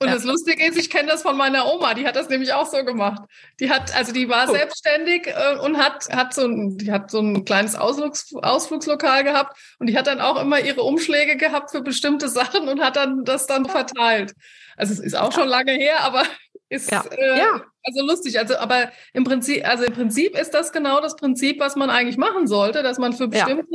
Und 0.00 0.06
ja. 0.06 0.14
das 0.14 0.22
Lustige 0.22 0.64
ist, 0.64 0.78
ich 0.78 0.90
kenne 0.90 1.08
das 1.08 1.22
von 1.22 1.36
meiner 1.36 1.66
Oma, 1.66 1.94
die 1.94 2.06
hat 2.06 2.14
das 2.14 2.28
nämlich 2.28 2.52
auch 2.52 2.66
so 2.66 2.84
gemacht. 2.84 3.22
Die 3.58 3.68
hat, 3.68 3.96
also 3.96 4.12
die 4.12 4.28
war 4.28 4.48
oh. 4.48 4.52
selbstständig 4.52 5.26
äh, 5.26 5.58
und 5.58 5.76
hat, 5.76 6.08
hat 6.10 6.34
so 6.34 6.46
ein, 6.46 6.78
die 6.78 6.92
hat 6.92 7.10
so 7.10 7.18
ein 7.18 7.44
kleines 7.44 7.74
Ausflugs, 7.74 8.32
Ausflugslokal 8.34 9.24
gehabt 9.24 9.58
und 9.80 9.88
die 9.88 9.98
hat 9.98 10.06
dann 10.06 10.20
auch 10.20 10.40
immer 10.40 10.60
ihre 10.60 10.82
Umschläge 10.82 11.36
gehabt 11.36 11.72
für 11.72 11.80
bestimmte 11.80 12.28
Sachen 12.38 12.68
und 12.68 12.80
hat 12.80 12.94
dann 12.94 13.24
das 13.24 13.48
dann 13.48 13.66
verteilt. 13.66 14.34
Also 14.76 14.92
es 14.92 15.00
ist 15.00 15.16
auch 15.16 15.32
schon 15.32 15.48
lange 15.48 15.72
her, 15.72 16.04
aber 16.04 16.22
ist 16.68 16.92
ja. 16.92 17.04
Äh, 17.10 17.38
ja. 17.38 17.64
also 17.82 18.06
lustig. 18.06 18.38
Also, 18.38 18.56
aber 18.56 18.92
im 19.14 19.24
Prinzip, 19.24 19.66
also 19.66 19.82
im 19.82 19.94
Prinzip 19.94 20.38
ist 20.38 20.54
das 20.54 20.70
genau 20.70 21.00
das 21.00 21.16
Prinzip, 21.16 21.58
was 21.58 21.74
man 21.74 21.90
eigentlich 21.90 22.18
machen 22.18 22.46
sollte, 22.46 22.84
dass 22.84 22.98
man 22.98 23.14
für 23.14 23.26
bestimmte. 23.26 23.66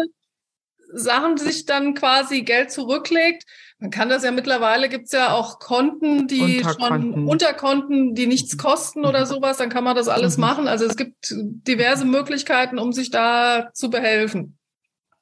Sachen 0.94 1.38
sich 1.38 1.66
dann 1.66 1.96
quasi 1.96 2.44
Geld 2.44 2.72
zurücklegt. 2.72 3.44
Man 3.84 3.92
kann 3.92 4.08
das 4.08 4.24
ja 4.24 4.32
mittlerweile 4.32 4.88
gibt's 4.88 5.12
ja 5.12 5.34
auch 5.34 5.60
Konten, 5.60 6.26
die 6.30 6.64
Unterkonten. 6.64 7.14
schon 7.16 7.28
Unterkonten, 7.28 8.16
die 8.16 8.28
nichts 8.28 8.58
kosten 8.58 9.04
oder 9.04 9.26
sowas, 9.26 9.58
dann 9.58 9.68
kann 9.68 9.84
man 9.84 9.94
das 9.94 10.08
alles 10.08 10.38
mhm. 10.38 10.42
machen. 10.42 10.68
Also 10.70 10.86
es 10.86 10.96
gibt 10.96 11.36
diverse 11.36 12.06
Möglichkeiten, 12.06 12.80
um 12.80 12.94
sich 12.94 13.12
da 13.12 13.72
zu 13.74 13.90
behelfen. 13.90 14.58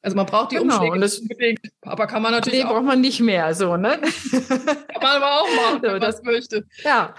Also 0.04 0.16
man 0.16 0.28
braucht 0.28 0.52
die 0.52 0.58
genau, 0.58 0.76
Umschläge 0.76 1.00
das, 1.00 1.18
unbedingt, 1.18 1.60
aber 1.82 2.06
kann 2.06 2.22
man 2.22 2.34
natürlich 2.34 2.60
nee, 2.60 2.66
auch. 2.66 2.74
braucht 2.74 2.86
man 2.86 3.02
nicht 3.02 3.20
mehr, 3.20 3.56
so, 3.56 3.78
ne? 3.78 4.00
kann 4.30 5.02
man 5.02 5.16
aber 5.16 5.42
auch 5.42 5.48
machen, 5.56 5.76
so, 5.78 5.82
wenn 5.82 5.92
man 5.94 6.02
das 6.02 6.22
möchte. 6.22 6.68
Ja, 6.84 7.16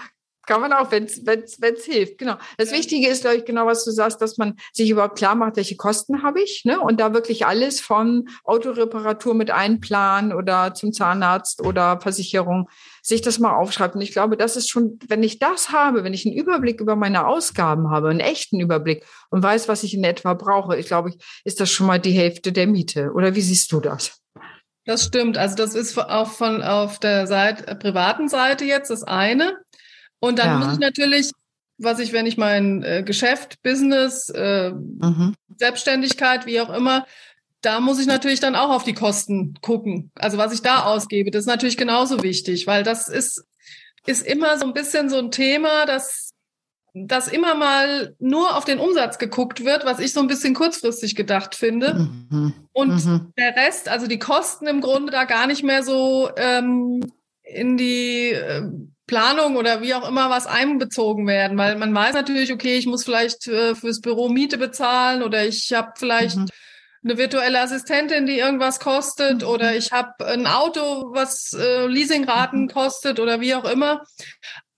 kann 0.46 0.60
man 0.60 0.72
auch, 0.72 0.90
wenn 0.90 1.04
es 1.04 1.84
hilft. 1.84 2.18
Genau. 2.18 2.36
Das 2.58 2.72
Wichtige 2.72 3.08
ist, 3.08 3.22
glaube 3.22 3.36
ich, 3.36 3.44
genau, 3.44 3.66
was 3.66 3.84
du 3.84 3.90
sagst, 3.90 4.20
dass 4.20 4.38
man 4.38 4.56
sich 4.72 4.90
überhaupt 4.90 5.16
klar 5.16 5.34
macht, 5.34 5.56
welche 5.56 5.76
Kosten 5.76 6.22
habe 6.22 6.40
ich, 6.42 6.64
ne? 6.64 6.80
Und 6.80 7.00
da 7.00 7.14
wirklich 7.14 7.46
alles 7.46 7.80
von 7.80 8.28
Autoreparatur 8.44 9.34
mit 9.34 9.50
einplanen 9.50 10.32
oder 10.32 10.74
zum 10.74 10.92
Zahnarzt 10.92 11.64
oder 11.64 12.00
Versicherung, 12.00 12.68
sich 13.02 13.20
das 13.20 13.38
mal 13.38 13.54
aufschreibt. 13.54 13.94
Und 13.94 14.00
ich 14.00 14.12
glaube, 14.12 14.36
das 14.36 14.56
ist 14.56 14.68
schon, 14.68 14.98
wenn 15.08 15.22
ich 15.22 15.38
das 15.38 15.70
habe, 15.70 16.04
wenn 16.04 16.14
ich 16.14 16.26
einen 16.26 16.36
Überblick 16.36 16.80
über 16.80 16.96
meine 16.96 17.26
Ausgaben 17.26 17.90
habe, 17.90 18.10
einen 18.10 18.20
echten 18.20 18.60
Überblick 18.60 19.04
und 19.30 19.42
weiß, 19.42 19.68
was 19.68 19.82
ich 19.82 19.94
in 19.94 20.04
etwa 20.04 20.34
brauche, 20.34 20.76
ich 20.76 20.86
glaube, 20.86 21.12
ist 21.44 21.60
das 21.60 21.70
schon 21.70 21.86
mal 21.86 21.98
die 21.98 22.12
Hälfte 22.12 22.52
der 22.52 22.66
Miete. 22.66 23.12
Oder 23.12 23.34
wie 23.34 23.40
siehst 23.40 23.72
du 23.72 23.80
das? 23.80 24.18
Das 24.84 25.04
stimmt. 25.04 25.38
Also 25.38 25.54
das 25.54 25.76
ist 25.76 25.96
auch 25.96 26.30
von 26.30 26.62
auf 26.62 26.98
der 26.98 27.28
Seite, 27.28 27.76
privaten 27.76 28.28
Seite 28.28 28.64
jetzt 28.64 28.90
das 28.90 29.04
eine. 29.04 29.56
Und 30.22 30.38
dann 30.38 30.46
ja. 30.46 30.58
muss 30.58 30.74
ich 30.74 30.78
natürlich, 30.78 31.32
was 31.78 31.98
ich, 31.98 32.12
wenn 32.12 32.26
ich 32.26 32.36
mein 32.36 32.84
äh, 32.84 33.02
Geschäft, 33.02 33.60
Business, 33.64 34.28
äh, 34.28 34.70
mhm. 34.70 35.34
Selbstständigkeit, 35.56 36.46
wie 36.46 36.60
auch 36.60 36.70
immer, 36.70 37.06
da 37.60 37.80
muss 37.80 37.98
ich 37.98 38.06
natürlich 38.06 38.38
dann 38.38 38.54
auch 38.54 38.70
auf 38.70 38.84
die 38.84 38.94
Kosten 38.94 39.54
gucken. 39.62 40.12
Also 40.14 40.38
was 40.38 40.52
ich 40.52 40.62
da 40.62 40.84
ausgebe, 40.84 41.32
das 41.32 41.40
ist 41.40 41.48
natürlich 41.48 41.76
genauso 41.76 42.22
wichtig, 42.22 42.68
weil 42.68 42.84
das 42.84 43.08
ist, 43.08 43.44
ist 44.06 44.24
immer 44.24 44.58
so 44.58 44.66
ein 44.66 44.74
bisschen 44.74 45.10
so 45.10 45.18
ein 45.18 45.32
Thema, 45.32 45.86
dass 45.86 46.30
dass 46.94 47.26
immer 47.26 47.54
mal 47.54 48.14
nur 48.18 48.54
auf 48.54 48.66
den 48.66 48.78
Umsatz 48.78 49.18
geguckt 49.18 49.64
wird, 49.64 49.86
was 49.86 49.98
ich 49.98 50.12
so 50.12 50.20
ein 50.20 50.26
bisschen 50.26 50.52
kurzfristig 50.52 51.16
gedacht 51.16 51.54
finde. 51.54 51.94
Mhm. 51.94 52.52
Und 52.72 53.06
mhm. 53.06 53.32
der 53.38 53.56
Rest, 53.56 53.88
also 53.88 54.06
die 54.06 54.18
Kosten 54.18 54.66
im 54.66 54.82
Grunde 54.82 55.10
da 55.10 55.24
gar 55.24 55.46
nicht 55.46 55.62
mehr 55.62 55.82
so 55.82 56.28
ähm, 56.36 57.02
in 57.42 57.78
die 57.78 58.32
äh, 58.32 58.62
Planung 59.12 59.56
oder 59.56 59.82
wie 59.82 59.92
auch 59.92 60.08
immer 60.08 60.30
was 60.30 60.46
einbezogen 60.46 61.26
werden, 61.26 61.58
weil 61.58 61.76
man 61.76 61.94
weiß 61.94 62.14
natürlich, 62.14 62.50
okay, 62.50 62.78
ich 62.78 62.86
muss 62.86 63.04
vielleicht 63.04 63.46
äh, 63.46 63.74
fürs 63.74 64.00
Büro 64.00 64.30
Miete 64.30 64.56
bezahlen 64.56 65.22
oder 65.22 65.44
ich 65.44 65.70
habe 65.74 65.92
vielleicht 65.98 66.38
mhm. 66.38 66.48
eine 67.04 67.18
virtuelle 67.18 67.60
Assistentin, 67.60 68.24
die 68.24 68.38
irgendwas 68.38 68.80
kostet 68.80 69.42
mhm. 69.42 69.48
oder 69.48 69.76
ich 69.76 69.92
habe 69.92 70.26
ein 70.26 70.46
Auto, 70.46 71.12
was 71.12 71.52
äh, 71.52 71.86
Leasingraten 71.88 72.62
mhm. 72.62 72.68
kostet 72.68 73.20
oder 73.20 73.42
wie 73.42 73.54
auch 73.54 73.70
immer. 73.70 74.02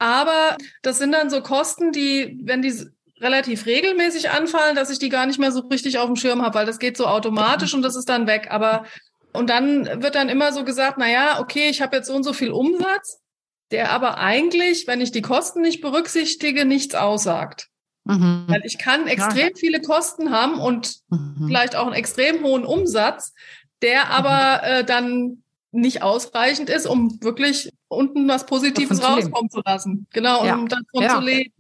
Aber 0.00 0.56
das 0.82 0.98
sind 0.98 1.12
dann 1.12 1.30
so 1.30 1.40
Kosten, 1.40 1.92
die, 1.92 2.36
wenn 2.42 2.60
die 2.60 2.74
relativ 3.20 3.66
regelmäßig 3.66 4.30
anfallen, 4.30 4.74
dass 4.74 4.90
ich 4.90 4.98
die 4.98 5.10
gar 5.10 5.26
nicht 5.26 5.38
mehr 5.38 5.52
so 5.52 5.60
richtig 5.60 5.98
auf 5.98 6.06
dem 6.06 6.16
Schirm 6.16 6.42
habe, 6.42 6.56
weil 6.56 6.66
das 6.66 6.80
geht 6.80 6.96
so 6.96 7.06
automatisch 7.06 7.72
und 7.72 7.82
das 7.82 7.94
ist 7.94 8.08
dann 8.08 8.26
weg. 8.26 8.48
Aber 8.50 8.84
und 9.32 9.48
dann 9.48 10.02
wird 10.02 10.16
dann 10.16 10.28
immer 10.28 10.52
so 10.52 10.64
gesagt, 10.64 10.96
na 10.98 11.08
ja, 11.08 11.38
okay, 11.38 11.68
ich 11.68 11.80
habe 11.80 11.94
jetzt 11.98 12.08
so 12.08 12.14
und 12.14 12.24
so 12.24 12.32
viel 12.32 12.50
Umsatz 12.50 13.20
der 13.74 13.90
aber 13.90 14.18
eigentlich, 14.18 14.86
wenn 14.86 15.00
ich 15.00 15.10
die 15.10 15.20
Kosten 15.20 15.60
nicht 15.60 15.80
berücksichtige, 15.80 16.64
nichts 16.64 16.94
aussagt. 16.94 17.70
Mhm. 18.04 18.44
Weil 18.46 18.60
ich 18.64 18.78
kann 18.78 19.08
extrem 19.08 19.48
ja. 19.48 19.56
viele 19.56 19.80
Kosten 19.80 20.30
haben 20.30 20.60
und 20.60 21.00
mhm. 21.08 21.46
vielleicht 21.48 21.74
auch 21.74 21.86
einen 21.86 21.96
extrem 21.96 22.44
hohen 22.44 22.64
Umsatz, 22.64 23.34
der 23.82 24.10
aber 24.10 24.62
mhm. 24.62 24.72
äh, 24.72 24.84
dann 24.84 25.42
nicht 25.72 26.02
ausreichend 26.02 26.70
ist, 26.70 26.86
um 26.86 27.20
wirklich 27.20 27.72
unten 27.88 28.28
was 28.28 28.46
Positives 28.46 29.02
rauskommen 29.02 29.50
zu, 29.50 29.58
zu, 29.58 29.62
lassen. 29.66 30.06
Genau, 30.12 30.44
ja. 30.44 30.54
um 30.54 30.68
davon 30.68 31.02
ja. 31.02 31.16
zu 31.16 31.20
leben. 31.20 31.52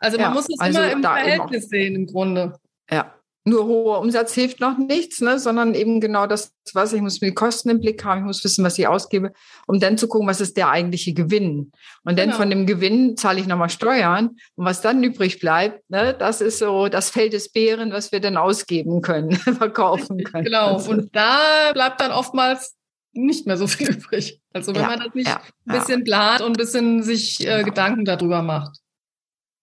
Also 0.00 0.18
man 0.18 0.34
muss 0.34 0.48
es 0.48 0.58
also 0.58 0.80
immer 0.80 0.90
im 0.90 1.02
Verhältnis 1.02 1.68
sehen 1.68 1.94
im 1.94 2.06
Grunde. 2.06 2.58
Ja, 2.90 3.14
nur 3.46 3.66
hoher 3.66 4.00
Umsatz 4.00 4.34
hilft 4.34 4.58
noch 4.58 4.76
nichts, 4.76 5.20
ne, 5.20 5.38
sondern 5.38 5.74
eben 5.74 6.00
genau 6.00 6.26
das, 6.26 6.52
was 6.74 6.92
ich 6.92 7.00
muss 7.00 7.20
mir 7.20 7.28
die 7.28 7.34
Kosten 7.34 7.70
im 7.70 7.80
Blick 7.80 8.04
haben, 8.04 8.20
ich 8.20 8.26
muss 8.26 8.42
wissen, 8.42 8.64
was 8.64 8.76
ich 8.76 8.88
ausgebe, 8.88 9.32
um 9.68 9.78
dann 9.78 9.96
zu 9.96 10.08
gucken, 10.08 10.26
was 10.26 10.40
ist 10.40 10.56
der 10.56 10.68
eigentliche 10.68 11.14
Gewinn. 11.14 11.70
Und 12.02 12.18
dann 12.18 12.26
genau. 12.26 12.38
von 12.38 12.50
dem 12.50 12.66
Gewinn 12.66 13.16
zahle 13.16 13.38
ich 13.38 13.46
nochmal 13.46 13.70
Steuern. 13.70 14.36
Und 14.56 14.64
was 14.64 14.80
dann 14.80 15.02
übrig 15.02 15.38
bleibt, 15.38 15.88
ne, 15.88 16.12
das 16.12 16.40
ist 16.40 16.58
so 16.58 16.88
das 16.88 17.10
Feld 17.10 17.34
des 17.34 17.50
Bären, 17.50 17.92
was 17.92 18.10
wir 18.10 18.18
dann 18.18 18.36
ausgeben 18.36 19.00
können, 19.00 19.32
verkaufen 19.36 20.24
können. 20.24 20.44
Genau. 20.44 20.74
Also. 20.74 20.90
Und 20.90 21.14
da 21.14 21.70
bleibt 21.72 22.00
dann 22.00 22.10
oftmals 22.10 22.74
nicht 23.12 23.46
mehr 23.46 23.56
so 23.56 23.68
viel 23.68 23.90
übrig. 23.96 24.40
Also 24.52 24.74
wenn 24.74 24.82
ja, 24.82 24.88
man 24.88 24.98
das 24.98 25.14
nicht 25.14 25.28
ja, 25.28 25.40
ein 25.66 25.78
bisschen 25.78 26.00
ja. 26.00 26.04
plant 26.04 26.40
und 26.40 26.48
ein 26.48 26.52
bisschen 26.54 27.04
sich 27.04 27.40
äh, 27.42 27.44
genau. 27.44 27.64
Gedanken 27.66 28.04
darüber 28.04 28.42
macht. 28.42 28.80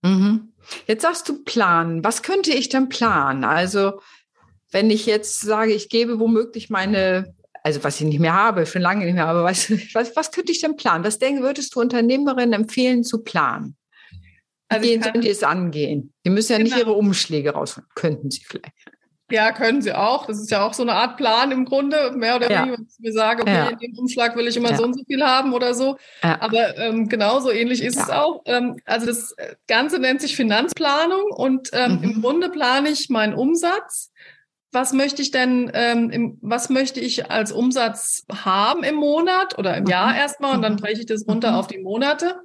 Mhm. 0.03 0.52
Jetzt 0.87 1.01
sagst 1.01 1.27
du 1.29 1.43
planen. 1.43 2.03
Was 2.03 2.21
könnte 2.21 2.51
ich 2.51 2.69
denn 2.69 2.89
planen? 2.89 3.43
Also, 3.43 3.99
wenn 4.71 4.89
ich 4.89 5.05
jetzt 5.05 5.41
sage, 5.41 5.73
ich 5.73 5.89
gebe 5.89 6.19
womöglich 6.19 6.69
meine, 6.69 7.35
also 7.63 7.83
was 7.83 7.99
ich 7.99 8.07
nicht 8.07 8.19
mehr 8.19 8.33
habe, 8.33 8.65
schon 8.65 8.81
lange 8.81 9.05
nicht 9.05 9.15
mehr 9.15 9.27
habe, 9.27 9.43
was, 9.43 9.71
was, 9.93 10.15
was 10.15 10.31
könnte 10.31 10.51
ich 10.51 10.61
denn 10.61 10.75
planen? 10.75 11.03
Was 11.03 11.19
denken, 11.19 11.43
würdest 11.43 11.75
du 11.75 11.79
Unternehmerinnen 11.79 12.53
empfehlen 12.53 13.03
zu 13.03 13.23
planen? 13.23 13.77
Also 14.69 14.89
Wie 14.89 15.01
sollen 15.01 15.21
die 15.21 15.29
es 15.29 15.43
angehen? 15.43 16.13
Die 16.25 16.29
müssen 16.31 16.53
ja 16.53 16.57
genau. 16.57 16.69
nicht 16.69 16.79
ihre 16.79 16.93
Umschläge 16.93 17.51
raus, 17.51 17.79
könnten 17.95 18.31
sie 18.31 18.43
vielleicht. 18.43 18.73
Ja, 19.33 19.51
können 19.51 19.81
sie 19.81 19.93
auch. 19.93 20.27
Das 20.27 20.39
ist 20.39 20.51
ja 20.51 20.63
auch 20.63 20.75
so 20.75 20.83
eine 20.83 20.93
Art 20.93 21.17
Plan 21.17 21.49
im 21.49 21.65
Grunde, 21.65 22.11
mehr 22.15 22.35
oder 22.35 22.49
weniger, 22.49 22.77
wenn 22.77 22.87
ich 22.87 22.99
mir 22.99 23.11
sage, 23.11 23.41
okay, 23.41 23.51
ja. 23.51 23.69
in 23.69 23.79
dem 23.79 23.97
Umschlag 23.97 24.35
will 24.35 24.47
ich 24.47 24.55
immer 24.55 24.69
ja. 24.69 24.77
so 24.77 24.83
und 24.83 24.93
so 24.93 25.03
viel 25.05 25.23
haben 25.23 25.53
oder 25.53 25.73
so. 25.73 25.97
Ja. 26.21 26.39
Aber 26.39 26.77
ähm, 26.77 27.09
genauso 27.09 27.49
ähnlich 27.49 27.83
ist 27.83 27.97
es 27.97 28.11
auch. 28.11 28.43
Ähm, 28.45 28.77
also 28.85 29.07
das 29.07 29.35
Ganze 29.67 29.97
nennt 29.97 30.21
sich 30.21 30.35
Finanzplanung 30.35 31.31
und 31.31 31.71
ähm, 31.73 31.97
mhm. 31.97 32.03
im 32.03 32.21
Grunde 32.21 32.49
plane 32.49 32.89
ich 32.89 33.09
meinen 33.09 33.33
Umsatz. 33.33 34.11
Was 34.71 34.93
möchte 34.93 35.23
ich 35.23 35.31
denn, 35.31 35.71
ähm, 35.73 36.11
im, 36.11 36.37
was 36.41 36.69
möchte 36.69 36.99
ich 36.99 37.31
als 37.31 37.51
Umsatz 37.51 38.25
haben 38.31 38.83
im 38.83 38.95
Monat 38.95 39.57
oder 39.57 39.75
im 39.77 39.87
Jahr 39.87 40.11
mhm. 40.11 40.19
erstmal 40.19 40.55
und 40.55 40.61
dann 40.61 40.73
mhm. 40.73 40.77
breche 40.77 40.99
ich 40.99 41.07
das 41.07 41.27
runter 41.27 41.53
mhm. 41.53 41.57
auf 41.57 41.65
die 41.65 41.79
Monate. 41.79 42.35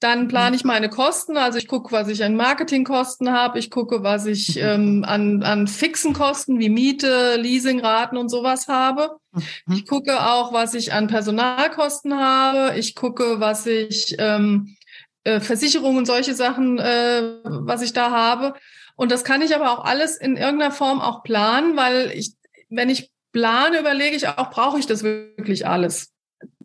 Dann 0.00 0.28
plane 0.28 0.54
ich 0.54 0.64
meine 0.64 0.88
Kosten, 0.88 1.36
also 1.36 1.58
ich 1.58 1.66
gucke, 1.66 1.90
was 1.90 2.06
ich 2.06 2.22
an 2.22 2.36
Marketingkosten 2.36 3.32
habe, 3.32 3.58
ich 3.58 3.68
gucke, 3.68 4.04
was 4.04 4.26
ich 4.26 4.54
mhm. 4.54 4.62
ähm, 4.62 5.04
an, 5.04 5.42
an 5.42 5.66
fixen 5.66 6.12
Kosten 6.12 6.60
wie 6.60 6.68
Miete, 6.68 7.34
Leasingraten 7.36 8.16
und 8.16 8.28
sowas 8.28 8.68
habe. 8.68 9.16
Mhm. 9.32 9.74
Ich 9.74 9.86
gucke 9.86 10.24
auch, 10.24 10.52
was 10.52 10.74
ich 10.74 10.92
an 10.92 11.08
Personalkosten 11.08 12.16
habe. 12.16 12.78
Ich 12.78 12.94
gucke, 12.94 13.40
was 13.40 13.66
ich 13.66 14.14
ähm, 14.18 14.76
äh, 15.24 15.40
Versicherungen 15.40 15.98
und 15.98 16.06
solche 16.06 16.34
Sachen, 16.34 16.78
äh, 16.78 17.40
was 17.44 17.82
ich 17.82 17.92
da 17.92 18.12
habe. 18.12 18.54
Und 18.94 19.10
das 19.10 19.24
kann 19.24 19.42
ich 19.42 19.54
aber 19.54 19.72
auch 19.72 19.84
alles 19.84 20.16
in 20.16 20.36
irgendeiner 20.36 20.72
Form 20.72 21.00
auch 21.00 21.24
planen, 21.24 21.76
weil 21.76 22.12
ich, 22.14 22.34
wenn 22.68 22.88
ich 22.88 23.10
plane, 23.32 23.80
überlege 23.80 24.16
ich 24.16 24.28
auch, 24.28 24.50
brauche 24.50 24.78
ich 24.78 24.86
das 24.86 25.02
wirklich 25.02 25.66
alles? 25.66 26.12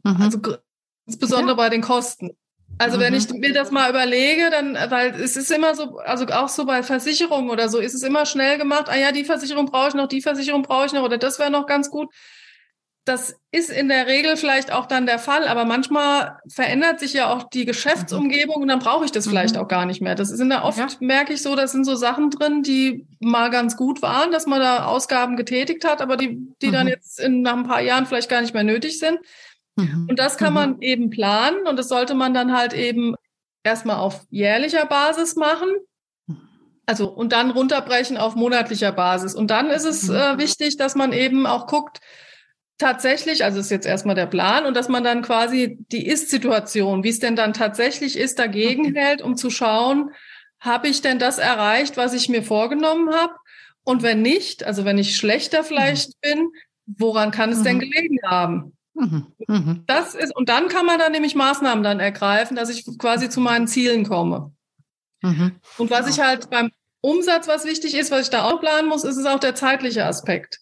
Mhm. 0.04 0.22
Also 0.22 0.40
insbesondere 1.08 1.58
ja. 1.58 1.64
bei 1.64 1.70
den 1.70 1.82
Kosten. 1.82 2.38
Also 2.78 2.98
mhm. 2.98 3.02
wenn 3.02 3.14
ich 3.14 3.30
mir 3.30 3.54
das 3.54 3.72
mal 3.72 3.90
überlege, 3.90 4.50
dann, 4.50 4.78
weil 4.90 5.16
es 5.22 5.38
ist 5.38 5.52
immer 5.52 5.76
so, 5.76 5.98
also 6.00 6.26
auch 6.28 6.50
so 6.50 6.66
bei 6.66 6.84
Versicherungen 6.84 7.50
oder 7.50 7.70
so, 7.70 7.80
ist 7.80 7.94
es 7.94 8.04
immer 8.04 8.26
schnell 8.26 8.58
gemacht, 8.58 8.90
ah 8.90 8.98
ja, 8.98 9.12
die 9.12 9.26
Versicherung 9.26 9.68
brauche 9.68 9.90
ich 9.90 9.94
noch, 9.94 10.08
die 10.08 10.22
Versicherung 10.22 10.64
brauche 10.64 10.88
ich 10.88 10.94
noch 10.94 11.04
oder 11.04 11.18
das 11.18 11.40
wäre 11.40 11.52
noch 11.52 11.68
ganz 11.68 11.90
gut. 11.90 12.10
Das 13.06 13.36
ist 13.52 13.70
in 13.70 13.90
der 13.90 14.08
Regel 14.08 14.38
vielleicht 14.38 14.72
auch 14.72 14.86
dann 14.86 15.06
der 15.06 15.20
Fall, 15.20 15.50
aber 15.50 15.66
manchmal 15.66 16.38
verändert 16.48 17.02
sich 17.02 17.12
ja 17.12 17.34
auch 17.34 17.50
die 17.50 17.66
Geschäftsumgebung 17.66 18.56
und 18.56 18.70
dann 18.70 18.80
brauche 18.80 19.04
ich 19.04 19.12
das 19.12 19.26
mhm. 19.26 19.32
vielleicht 19.32 19.58
auch 19.58 19.68
gar 19.68 19.86
nicht 19.86 20.02
mehr. 20.02 20.16
Das 20.16 20.32
ist 20.32 20.40
in 20.40 20.50
der 20.50 20.64
oft 20.64 20.78
ja. 20.78 20.88
merke 21.02 21.34
ich 21.34 21.42
so, 21.42 21.56
das 21.58 21.74
sind 21.74 21.84
so 21.84 21.96
Sachen 21.96 22.30
drin, 22.30 22.64
die 22.64 23.06
mal 23.20 23.50
ganz 23.50 23.76
gut 23.76 24.02
waren, 24.02 24.32
dass 24.32 24.48
man 24.48 24.62
da 24.62 24.86
Ausgaben 24.86 25.36
getätigt 25.36 25.84
hat, 25.84 26.02
aber 26.02 26.16
die, 26.16 26.48
die 26.62 26.68
mhm. 26.68 26.72
dann 26.72 26.88
jetzt 26.88 27.20
in, 27.20 27.42
nach 27.42 27.58
ein 27.58 27.68
paar 27.68 27.82
Jahren 27.82 28.06
vielleicht 28.06 28.30
gar 28.30 28.40
nicht 28.40 28.54
mehr 28.54 28.64
nötig 28.64 29.00
sind. 29.00 29.20
Mhm. 29.76 30.08
Und 30.10 30.20
das 30.20 30.38
kann 30.38 30.54
man 30.54 30.76
mhm. 30.76 30.82
eben 30.82 31.10
planen 31.10 31.68
und 31.68 31.78
das 31.78 31.88
sollte 31.88 32.14
man 32.14 32.34
dann 32.34 32.56
halt 32.56 32.74
eben 32.74 33.16
erstmal 33.64 33.98
auf 33.98 34.22
jährlicher 34.30 34.86
Basis 34.86 35.36
machen. 35.36 35.70
Also 36.86 37.10
und 37.10 37.32
dann 37.32 37.52
runterbrechen 37.52 38.18
auf 38.18 38.36
monatlicher 38.36 38.92
Basis. 38.92 39.36
Und 39.36 39.52
dann 39.52 39.70
ist 39.70 39.86
es 39.86 40.10
äh, 40.10 40.34
mhm. 40.34 40.40
wichtig, 40.40 40.78
dass 40.78 40.96
man 40.96 41.14
eben 41.14 41.46
auch 41.46 41.68
guckt, 41.68 42.02
tatsächlich, 42.78 43.46
also 43.46 43.60
ist 43.60 43.72
jetzt 43.72 43.86
erstmal 43.86 44.16
der 44.16 44.26
Plan 44.26 44.66
und 44.66 44.76
dass 44.76 44.90
man 44.90 45.04
dann 45.04 45.22
quasi 45.22 45.78
die 45.92 46.06
Ist-Situation, 46.06 47.04
wie 47.04 47.10
es 47.10 47.20
denn 47.20 47.36
dann 47.36 47.54
tatsächlich 47.54 48.18
ist, 48.18 48.40
dagegen 48.40 48.90
mhm. 48.90 48.96
hält, 48.96 49.22
um 49.22 49.38
zu 49.38 49.50
schauen, 49.50 50.12
habe 50.60 50.88
ich 50.88 51.02
denn 51.02 51.20
das 51.20 51.40
erreicht, 51.40 51.98
was 51.98 52.14
ich 52.14 52.30
mir 52.30 52.44
vorgenommen 52.44 53.14
habe? 53.14 53.34
Und 53.84 54.02
wenn 54.02 54.22
nicht, 54.22 54.64
also 54.64 54.86
wenn 54.86 54.98
ich 54.98 55.16
schlechter 55.16 55.64
vielleicht 55.64 56.20
bin, 56.22 56.50
woran 56.86 57.32
kann 57.32 57.52
es 57.52 57.64
denn 57.64 57.80
gelegen 57.80 58.20
haben? 58.26 58.74
Mhm. 58.94 59.28
Mhm. 59.48 59.84
Das 59.88 60.16
ist, 60.16 60.36
und 60.36 60.50
dann 60.50 60.68
kann 60.68 60.86
man 60.86 61.00
dann 61.00 61.12
nämlich 61.12 61.36
Maßnahmen 61.36 61.84
dann 61.84 62.00
ergreifen, 62.00 62.56
dass 62.56 62.70
ich 62.70 62.86
quasi 62.98 63.30
zu 63.30 63.40
meinen 63.40 63.68
Zielen 63.68 64.06
komme. 64.06 64.52
Mhm. 65.22 65.56
Und 65.78 65.90
was 65.90 66.08
ich 66.08 66.20
halt 66.20 66.50
beim 66.50 66.72
Umsatz, 67.02 67.48
was 67.48 67.66
wichtig 67.66 67.96
ist, 67.96 68.12
was 68.12 68.22
ich 68.22 68.30
da 68.30 68.46
auch 68.46 68.60
planen 68.60 68.88
muss, 68.88 69.04
ist 69.04 69.18
es 69.18 69.26
auch 69.26 69.40
der 69.40 69.56
zeitliche 69.56 70.06
Aspekt. 70.06 70.60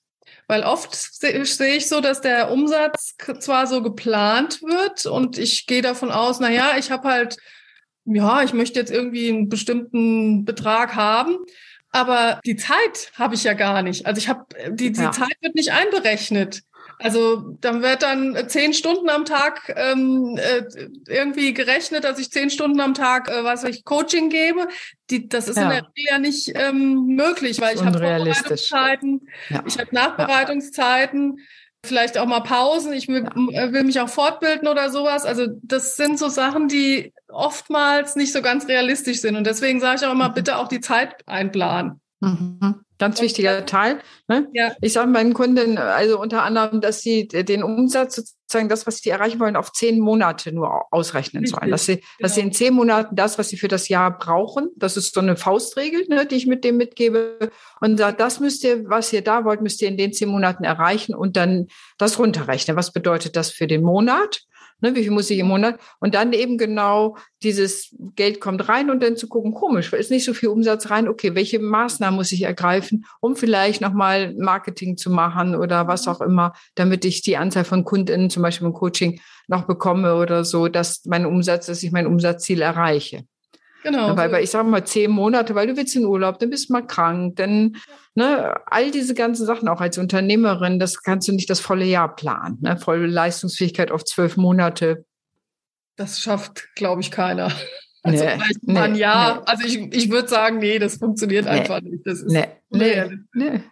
Weil 0.48 0.64
oft 0.64 0.96
sehe 0.96 1.46
seh 1.46 1.76
ich 1.76 1.88
so, 1.88 2.02
dass 2.02 2.22
der 2.22 2.52
Umsatz 2.52 3.16
zwar 3.40 3.68
so 3.68 3.82
geplant 3.82 4.62
wird 4.62 5.06
und 5.06 5.38
ich 5.38 5.66
gehe 5.66 5.82
davon 5.82 6.12
aus, 6.12 6.40
na 6.40 6.50
ja, 6.50 6.78
ich 6.78 6.92
habe 6.92 7.08
halt, 7.08 7.38
ja, 8.06 8.44
ich 8.44 8.54
möchte 8.54 8.80
jetzt 8.80 8.92
irgendwie 8.92 9.30
einen 9.30 9.50
bestimmten 9.50 10.44
Betrag 10.44 10.96
haben, 10.96 11.38
aber 11.92 12.40
die 12.46 12.56
Zeit 12.56 13.12
habe 13.16 13.36
ich 13.36 13.44
ja 13.44 13.54
gar 13.54 13.82
nicht. 13.82 14.06
Also 14.06 14.20
ich 14.20 14.30
habe 14.30 14.46
die, 14.70 14.92
die 14.92 15.02
ja. 15.02 15.12
Zeit 15.12 15.36
wird 15.42 15.56
nicht 15.56 15.74
einberechnet. 15.74 16.64
Also 17.04 17.56
dann 17.62 17.82
wird 17.82 18.04
dann 18.04 18.38
zehn 18.48 18.74
Stunden 18.74 19.10
am 19.10 19.26
Tag 19.26 19.74
ähm, 19.76 20.38
äh, 20.38 20.64
irgendwie 21.08 21.54
gerechnet, 21.54 22.04
dass 22.04 22.20
ich 22.20 22.32
zehn 22.32 22.50
Stunden 22.50 22.80
am 22.80 22.94
Tag, 22.94 23.30
äh, 23.30 23.44
was 23.44 23.64
ich 23.64 23.84
Coaching 23.84 24.30
gebe. 24.30 24.68
Die, 25.10 25.28
das 25.28 25.48
ist 25.48 25.58
ja. 25.58 25.64
in 25.64 25.70
der 25.70 25.80
Regel 25.80 26.06
ja 26.10 26.20
nicht 26.20 26.52
ähm, 26.56 27.08
möglich, 27.08 27.60
weil 27.60 27.76
ich 27.76 27.84
habe 27.84 27.98
Vorbereitungszeiten, 27.98 29.28
ja. 29.50 29.64
ich 29.66 29.80
habe 29.80 29.90
Nachbereitungszeiten, 29.92 31.38
ja. 31.38 31.44
vielleicht 31.86 32.18
auch 32.18 32.28
mal 32.28 32.42
Pausen. 32.42 32.94
Ich 32.94 33.08
will, 33.08 33.26
äh, 33.52 33.72
will 33.72 33.84
mich 33.84 34.00
auch 34.00 34.10
fortbilden 34.10 34.68
oder 34.68 34.92
sowas. 34.92 35.26
Also 35.26 35.48
das 35.64 35.96
sind 35.96 36.20
so 36.20 36.30
Sachen, 36.30 36.68
die 36.68 37.14
oftmals 37.28 38.16
nicht 38.16 38.32
so 38.32 38.42
ganz 38.42 38.68
realistisch 38.68 39.22
sind. 39.22 39.36
Und 39.36 39.48
deswegen 39.48 39.80
sage 39.80 40.02
ich 40.02 40.08
auch 40.08 40.14
immer, 40.14 40.30
mhm. 40.30 40.36
bitte 40.36 40.58
auch 40.58 40.68
die 40.68 40.82
Zeit 40.82 41.16
einplanen. 41.26 42.00
Mhm. 42.20 42.82
Ganz 43.02 43.20
wichtiger 43.20 43.66
Teil. 43.66 44.00
Ne? 44.28 44.48
Ja. 44.54 44.74
Ich 44.80 44.94
sage 44.94 45.10
meinen 45.10 45.34
Kunden 45.34 45.80
also 45.80 46.22
unter 46.22 46.44
anderem, 46.44 46.82
dass 46.82 47.02
sie 47.02 47.28
den 47.28 47.64
Umsatz 47.64 48.16
sozusagen 48.16 48.70
das, 48.70 48.86
was 48.86 48.98
sie 48.98 49.10
erreichen 49.10 49.40
wollen, 49.40 49.56
auf 49.56 49.72
zehn 49.72 50.00
Monate 50.00 50.52
nur 50.52 50.86
ausrechnen 50.92 51.42
Richtig. 51.42 51.60
sollen. 51.60 51.72
Dass 51.72 51.88
sie, 51.88 51.96
genau. 51.96 52.06
dass 52.20 52.36
sie 52.36 52.42
in 52.42 52.54
zehn 52.54 52.76
Monaten 52.76 53.16
das, 53.16 53.40
was 53.40 53.50
sie 53.50 53.58
für 53.58 53.68
das 53.68 53.90
Jahr 53.90 54.16
brauchen, 54.16 54.70
das 54.76 54.98
ist 54.98 55.16
so 55.16 55.20
eine 55.20 55.36
Faustregel, 55.36 56.06
ne, 56.10 56.28
die 56.28 56.36
ich 56.36 56.46
mit 56.46 56.64
dem 56.64 56.78
mitgebe. 56.78 57.50
Und 57.80 57.98
sagt, 57.98 58.20
das 58.20 58.40
müsst 58.40 58.64
ihr, 58.64 58.88
was 58.88 59.12
ihr 59.12 59.24
da 59.24 59.46
wollt, 59.46 59.62
müsst 59.62 59.82
ihr 59.82 59.88
in 59.88 59.98
den 59.98 60.14
zehn 60.14 60.30
Monaten 60.30 60.64
erreichen 60.64 61.16
und 61.16 61.38
dann 61.38 61.70
das 61.98 62.20
runterrechnen. 62.20 62.78
Was 62.78 62.94
bedeutet 62.94 63.36
das 63.36 63.50
für 63.50 63.66
den 63.66 63.82
Monat? 63.82 64.42
Ne, 64.82 64.96
wie 64.96 65.04
viel 65.04 65.12
muss 65.12 65.30
ich 65.30 65.40
im 65.40 65.48
Monat? 65.48 65.80
Und 66.00 66.16
dann 66.16 66.34
eben 66.34 66.58
genau 66.58 67.16
dieses 67.44 67.96
Geld 68.16 68.42
kommt 68.42 68.68
rein 68.68 68.90
und 68.90 69.02
dann 69.02 69.16
zu 69.16 69.28
gucken, 69.28 69.54
komisch, 69.54 69.94
ist 69.94 70.12
nicht 70.12 70.26
so 70.26 70.34
viel 70.34 70.50
Umsatz 70.50 70.90
rein. 70.90 71.08
Okay, 71.08 71.36
welche 71.36 71.60
Maßnahmen 71.60 72.16
muss 72.16 72.32
ich 72.32 72.42
ergreifen, 72.42 73.06
um 73.20 73.36
vielleicht 73.36 73.82
nochmal 73.82 74.34
Marketing 74.36 74.98
zu 74.98 75.12
machen 75.12 75.56
oder 75.56 75.88
was 75.88 76.08
auch 76.08 76.20
immer, 76.20 76.54
damit 76.76 77.06
ich 77.06 77.22
die 77.22 77.38
Anzahl 77.38 77.64
von 77.64 77.86
KundInnen 77.86 78.30
zum 78.30 78.44
Beispiel 78.44 78.68
im 78.68 78.74
Coaching 78.74 79.22
noch 79.48 79.68
bekomme 79.68 80.16
oder 80.16 80.44
so, 80.44 80.68
dass 80.68 81.06
mein 81.06 81.26
Umsatz, 81.26 81.68
dass 81.68 81.84
ich 81.84 81.92
mein 81.92 82.08
Umsatzziel 82.08 82.62
erreiche. 82.62 83.26
Genau. 83.84 84.16
Weil, 84.16 84.32
weil 84.32 84.44
ich 84.44 84.52
sage 84.52 84.68
mal 84.68 84.86
zehn 84.86 85.12
Monate, 85.12 85.56
weil 85.56 85.68
du 85.68 85.76
willst 85.76 85.96
in 85.96 86.06
Urlaub, 86.06 86.40
dann 86.40 86.50
bist 86.50 86.70
du 86.70 86.74
mal 86.74 86.86
krank, 86.86 87.36
dann 87.38 87.76
ne, 88.16 88.56
all 88.68 88.92
diese 88.92 89.14
ganzen 89.14 89.46
Sachen 89.46 89.68
auch 89.68 89.82
als 89.82 89.98
Unternehmerin, 89.98 90.80
das 90.80 91.02
kannst 91.02 91.28
du 91.28 91.32
nicht 91.32 91.50
das 91.50 91.60
volle 91.60 91.86
Jahr 91.86 92.16
planen. 92.16 92.60
Ne? 92.62 92.78
Volle 92.78 93.08
Leistungsfähigkeit 93.08 93.92
auf 93.92 94.04
zwölf 94.04 94.38
Monate. 94.38 95.06
Das 95.96 96.20
schafft, 96.20 96.70
glaube 96.76 97.02
ich, 97.02 97.12
keiner. 97.12 97.52
Also 98.04 98.26
nee, 98.26 98.74
mal 98.74 98.84
ein 98.86 98.96
Jahr. 98.96 99.36
Nee. 99.36 99.42
Also 99.46 99.68
ich, 99.68 99.94
ich 99.94 100.10
würde 100.10 100.28
sagen, 100.28 100.58
nee, 100.58 100.80
das 100.80 100.96
funktioniert 100.96 101.46
nee, 101.46 101.52
einfach 101.52 101.82
nicht. 101.82 102.06
Das 102.06 102.22
ist 102.22 102.32
nee, 102.32 102.48
nee, 102.70 103.06
nee, 103.34 103.64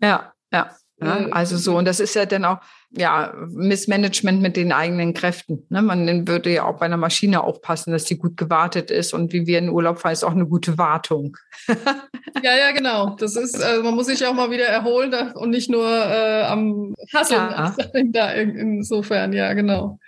Ja, 0.00 0.32
ja. 0.52 0.76
Ja, 0.98 1.26
also 1.30 1.58
so, 1.58 1.76
und 1.76 1.84
das 1.84 2.00
ist 2.00 2.14
ja 2.14 2.24
dann 2.24 2.46
auch, 2.46 2.58
ja, 2.90 3.34
Missmanagement 3.50 4.40
mit 4.40 4.56
den 4.56 4.72
eigenen 4.72 5.12
Kräften. 5.12 5.66
Ne? 5.68 5.82
Man 5.82 6.26
würde 6.26 6.50
ja 6.50 6.64
auch 6.64 6.78
bei 6.78 6.86
einer 6.86 6.96
Maschine 6.96 7.44
aufpassen, 7.44 7.92
dass 7.92 8.04
die 8.04 8.16
gut 8.16 8.38
gewartet 8.38 8.90
ist 8.90 9.12
und 9.12 9.34
wie 9.34 9.46
wir 9.46 9.58
in 9.58 9.68
Urlaub 9.68 9.98
fahren, 9.98 10.12
ist 10.12 10.24
auch 10.24 10.32
eine 10.32 10.46
gute 10.46 10.78
Wartung. 10.78 11.36
ja, 11.68 12.56
ja, 12.56 12.70
genau. 12.72 13.14
Das 13.18 13.36
ist, 13.36 13.62
also 13.62 13.82
man 13.82 13.94
muss 13.94 14.06
sich 14.06 14.24
auch 14.26 14.32
mal 14.32 14.50
wieder 14.50 14.64
erholen 14.64 15.32
und 15.34 15.50
nicht 15.50 15.68
nur 15.68 15.86
äh, 15.86 16.44
am 16.44 16.94
Hasseln. 17.12 17.50
Ja. 17.50 17.76
Da 18.06 18.32
insofern, 18.32 19.32
ja, 19.32 19.52
genau. 19.52 19.98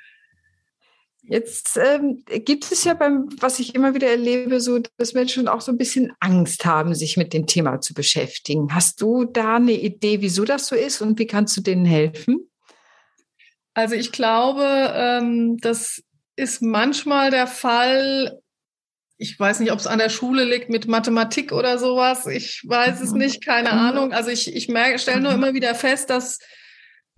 Jetzt 1.31 1.77
ähm, 1.77 2.25
gibt 2.27 2.73
es 2.73 2.85
ja 2.85 2.95
beim, 2.95 3.29
was 3.41 3.59
ich 3.59 3.75
immer 3.75 3.95
wieder 3.95 4.09
erlebe, 4.09 4.61
so, 4.61 4.81
dass 4.97 5.13
Menschen 5.13 5.47
auch 5.47 5.61
so 5.61 5.71
ein 5.71 5.77
bisschen 5.77 6.11
Angst 6.21 6.65
haben, 6.65 6.95
sich 6.95 7.19
mit 7.19 7.35
dem 7.35 7.47
Thema 7.47 7.83
zu 7.83 7.93
beschäftigen. 7.93 8.75
Hast 8.75 9.03
du 9.03 9.25
da 9.25 9.57
eine 9.57 9.73
Idee, 9.73 10.23
wieso 10.23 10.45
das 10.45 10.69
so 10.69 10.75
ist 10.75 11.03
und 11.03 11.19
wie 11.19 11.27
kannst 11.27 11.55
du 11.57 11.61
denen 11.61 11.85
helfen? 11.85 12.49
Also 13.75 13.95
ich 13.95 14.11
glaube, 14.11 14.65
ähm, 14.95 15.59
das 15.59 16.03
ist 16.35 16.63
manchmal 16.63 17.31
der 17.31 17.47
Fall. 17.47 18.41
Ich 19.19 19.39
weiß 19.39 19.61
nicht, 19.61 19.71
ob 19.71 19.81
es 19.81 19.87
an 19.87 19.99
der 19.99 20.09
Schule 20.09 20.45
liegt 20.45 20.71
mit 20.71 20.89
Mathematik 20.89 21.53
oder 21.53 21.79
sowas. 21.79 22.27
Ich 22.27 22.63
weiß 22.67 23.03
es 23.03 23.13
mhm. 23.13 23.19
nicht, 23.19 23.45
keine 23.45 23.73
mhm. 23.73 23.79
Ahnung. 23.79 24.13
Also 24.13 24.31
ich, 24.31 24.55
ich 24.55 24.69
merke, 24.69 24.99
stelle 24.99 25.21
nur 25.21 25.33
mhm. 25.33 25.43
immer 25.43 25.55
wieder 25.55 25.75
fest, 25.75 26.09
dass 26.09 26.39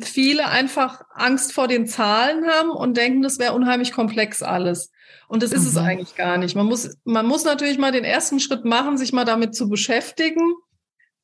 viele 0.04 0.48
einfach 0.48 1.02
Angst 1.14 1.52
vor 1.52 1.68
den 1.68 1.86
Zahlen 1.86 2.46
haben 2.46 2.70
und 2.70 2.96
denken, 2.96 3.22
das 3.22 3.38
wäre 3.38 3.54
unheimlich 3.54 3.92
komplex 3.92 4.42
alles. 4.42 4.90
Und 5.28 5.42
das 5.42 5.52
ist 5.52 5.62
mhm. 5.62 5.68
es 5.68 5.76
eigentlich 5.76 6.14
gar 6.16 6.38
nicht. 6.38 6.56
Man 6.56 6.66
muss, 6.66 6.96
man 7.04 7.26
muss 7.26 7.44
natürlich 7.44 7.78
mal 7.78 7.92
den 7.92 8.04
ersten 8.04 8.40
Schritt 8.40 8.64
machen, 8.64 8.98
sich 8.98 9.12
mal 9.12 9.24
damit 9.24 9.54
zu 9.54 9.68
beschäftigen. 9.68 10.54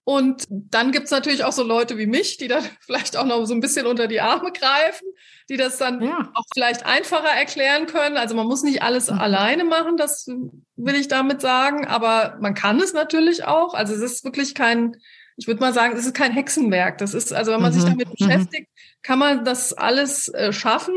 Und 0.04 0.45
dann 0.49 0.92
gibt's 0.92 1.11
natürlich 1.11 1.42
auch 1.42 1.52
so 1.52 1.64
Leute 1.64 1.99
wie 1.99 2.06
mich, 2.06 2.37
die 2.37 2.47
da 2.47 2.61
vielleicht 2.80 3.16
auch 3.16 3.25
noch 3.25 3.45
so 3.47 3.54
ein 3.54 3.61
bisschen 3.61 3.87
unter 3.87 4.06
die 4.06 4.21
Arme 4.21 4.52
greifen, 4.52 5.09
die 5.49 5.56
das 5.56 5.78
dann 5.78 6.00
ja. 6.00 6.30
auch 6.35 6.45
vielleicht 6.54 6.87
einfacher 6.87 7.37
erklären 7.37 7.87
können. 7.87 8.16
Also 8.16 8.37
man 8.37 8.47
muss 8.47 8.62
nicht 8.62 8.83
alles 8.83 9.11
mhm. 9.11 9.18
alleine 9.18 9.64
machen, 9.64 9.97
das 9.97 10.28
will 10.76 10.95
ich 10.95 11.09
damit 11.09 11.40
sagen, 11.40 11.88
aber 11.88 12.38
man 12.40 12.54
kann 12.54 12.78
es 12.78 12.92
natürlich 12.92 13.45
auch. 13.45 13.75
Also 13.75 13.95
es 13.95 14.00
ist 14.00 14.25
wirklich 14.25 14.54
kein, 14.54 14.97
ich 15.37 15.47
würde 15.47 15.61
mal 15.61 15.73
sagen, 15.73 15.97
es 15.97 16.07
ist 16.07 16.14
kein 16.14 16.33
Hexenwerk. 16.33 16.99
Das 16.99 17.14
ist, 17.14 17.33
also 17.33 17.52
wenn 17.52 17.61
man 17.61 17.73
mhm. 17.73 17.81
sich 17.81 17.85
damit 17.85 18.09
mhm. 18.09 18.14
beschäftigt, 18.19 18.69
kann 19.02 19.19
man 19.19 19.45
das 19.45 19.73
alles 19.73 20.28
äh, 20.28 20.52
schaffen. 20.52 20.95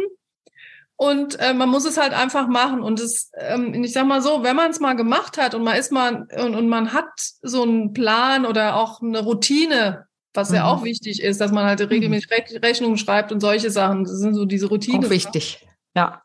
Und 0.95 1.39
äh, 1.39 1.53
man 1.53 1.69
muss 1.69 1.85
es 1.85 1.97
halt 1.97 2.13
einfach 2.13 2.47
machen. 2.47 2.81
Und 2.81 2.99
es, 2.99 3.31
ähm, 3.37 3.83
ich 3.83 3.93
sag 3.93 4.05
mal 4.05 4.21
so, 4.21 4.43
wenn 4.43 4.55
man 4.55 4.71
es 4.71 4.79
mal 4.79 4.95
gemacht 4.95 5.37
hat 5.37 5.55
und 5.55 5.63
man 5.63 5.77
ist 5.77 5.91
mal 5.91 6.27
und, 6.37 6.55
und 6.55 6.67
man 6.67 6.91
hat 6.91 7.07
so 7.41 7.63
einen 7.63 7.93
Plan 7.93 8.45
oder 8.45 8.75
auch 8.75 9.01
eine 9.01 9.19
Routine, 9.19 10.07
was 10.33 10.49
mhm. 10.49 10.55
ja 10.55 10.65
auch 10.65 10.83
wichtig 10.83 11.21
ist, 11.21 11.39
dass 11.39 11.51
man 11.51 11.65
halt 11.65 11.79
mhm. 11.79 11.87
regelmäßig 11.87 12.31
Re 12.31 12.61
Rechnungen 12.61 12.97
schreibt 12.97 13.31
und 13.31 13.39
solche 13.39 13.69
Sachen. 13.69 14.03
Das 14.03 14.19
sind 14.19 14.35
so 14.35 14.45
diese 14.45 14.67
Routinen. 14.67 15.05
Auch 15.05 15.09
wichtig, 15.09 15.65
ja. 15.95 16.21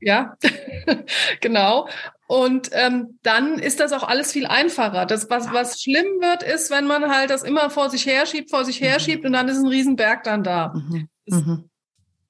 Ja, 0.00 0.36
genau. 1.40 1.88
Und 2.30 2.68
ähm, 2.72 3.18
dann 3.22 3.58
ist 3.58 3.80
das 3.80 3.94
auch 3.94 4.02
alles 4.02 4.32
viel 4.32 4.46
einfacher. 4.46 5.06
Das, 5.06 5.30
was, 5.30 5.50
was 5.50 5.80
schlimm 5.80 6.20
wird, 6.20 6.42
ist, 6.42 6.70
wenn 6.70 6.86
man 6.86 7.10
halt 7.10 7.30
das 7.30 7.42
immer 7.42 7.70
vor 7.70 7.88
sich 7.88 8.04
herschiebt, 8.04 8.50
vor 8.50 8.66
sich 8.66 8.82
herschiebt 8.82 9.24
und 9.24 9.32
dann 9.32 9.48
ist 9.48 9.56
ein 9.56 9.66
Riesenberg 9.66 10.24
dann 10.24 10.44
da. 10.44 10.74
Mhm. 10.74 11.08
Mhm. 11.24 11.70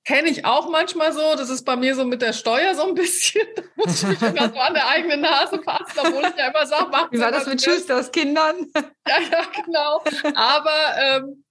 Kenne 0.04 0.28
ich 0.28 0.44
auch 0.44 0.70
manchmal 0.70 1.12
so. 1.12 1.34
Das 1.36 1.50
ist 1.50 1.64
bei 1.64 1.74
mir 1.74 1.96
so 1.96 2.04
mit 2.04 2.22
der 2.22 2.32
Steuer 2.32 2.76
so 2.76 2.86
ein 2.86 2.94
bisschen. 2.94 3.42
Da 3.56 3.62
muss 3.74 4.02
ich 4.02 4.08
mich 4.08 4.22
immer 4.22 4.48
so 4.50 4.58
an 4.58 4.74
der 4.74 4.88
eigenen 4.88 5.20
Nase 5.20 5.60
fassen, 5.64 5.98
obwohl 5.98 6.22
ich 6.30 6.36
ja 6.36 6.46
immer 6.46 6.64
sage, 6.64 6.86
mach 6.92 7.10
Wie 7.10 7.18
war 7.18 7.32
das 7.32 7.46
mit 7.46 7.60
Schusters 7.60 8.12
Kindern? 8.12 8.66
Ja, 8.74 9.16
ja, 9.32 9.62
genau. 9.64 10.02
Aber 10.34 10.70
ähm, 10.96 11.44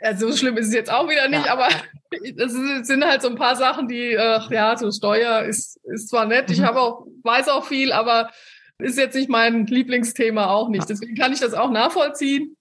also 0.00 0.30
so 0.30 0.36
schlimm 0.36 0.56
ist 0.56 0.68
es 0.68 0.74
jetzt 0.74 0.92
auch 0.92 1.08
wieder 1.08 1.28
nicht, 1.28 1.46
ja. 1.46 1.52
aber 1.52 1.68
es 2.10 2.52
sind 2.86 3.04
halt 3.04 3.22
so 3.22 3.28
ein 3.28 3.36
paar 3.36 3.56
Sachen, 3.56 3.88
die, 3.88 4.12
äh, 4.12 4.40
ja, 4.50 4.76
so 4.76 4.90
Steuer 4.90 5.42
ist, 5.42 5.78
ist 5.84 6.08
zwar 6.08 6.26
nett, 6.26 6.50
ich 6.50 6.60
mhm. 6.60 6.64
habe 6.64 6.80
auch, 6.80 7.06
weiß 7.22 7.48
auch 7.48 7.64
viel, 7.64 7.92
aber 7.92 8.30
ist 8.78 8.98
jetzt 8.98 9.14
nicht 9.14 9.28
mein 9.28 9.66
Lieblingsthema 9.66 10.46
auch 10.46 10.68
nicht. 10.68 10.88
Deswegen 10.88 11.14
kann 11.14 11.32
ich 11.32 11.40
das 11.40 11.52
auch 11.52 11.70
nachvollziehen. 11.70 12.56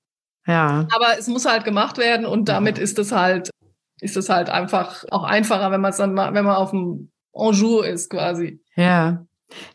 Ja. 0.46 0.88
Aber 0.94 1.18
es 1.18 1.28
muss 1.28 1.46
halt 1.46 1.64
gemacht 1.64 1.98
werden 1.98 2.26
und 2.26 2.50
damit 2.50 2.78
ja. 2.78 2.84
ist 2.84 3.00
es 3.00 3.12
halt, 3.12 3.50
ist 4.02 4.18
es 4.18 4.30
halt 4.30 4.50
einfach 4.50 5.06
auch 5.12 5.24
einfacher, 5.24 5.72
wenn 5.72 5.82
man 5.82 5.92
es 5.92 5.98
dann 5.98 6.14
mal, 6.14 6.34
wenn 6.34 6.46
man 6.46 6.56
auf 6.56 6.72
dem 6.72 7.12
Enjour 7.34 7.86
ist 7.86 8.10
quasi. 8.10 8.62
Ja. 8.76 9.26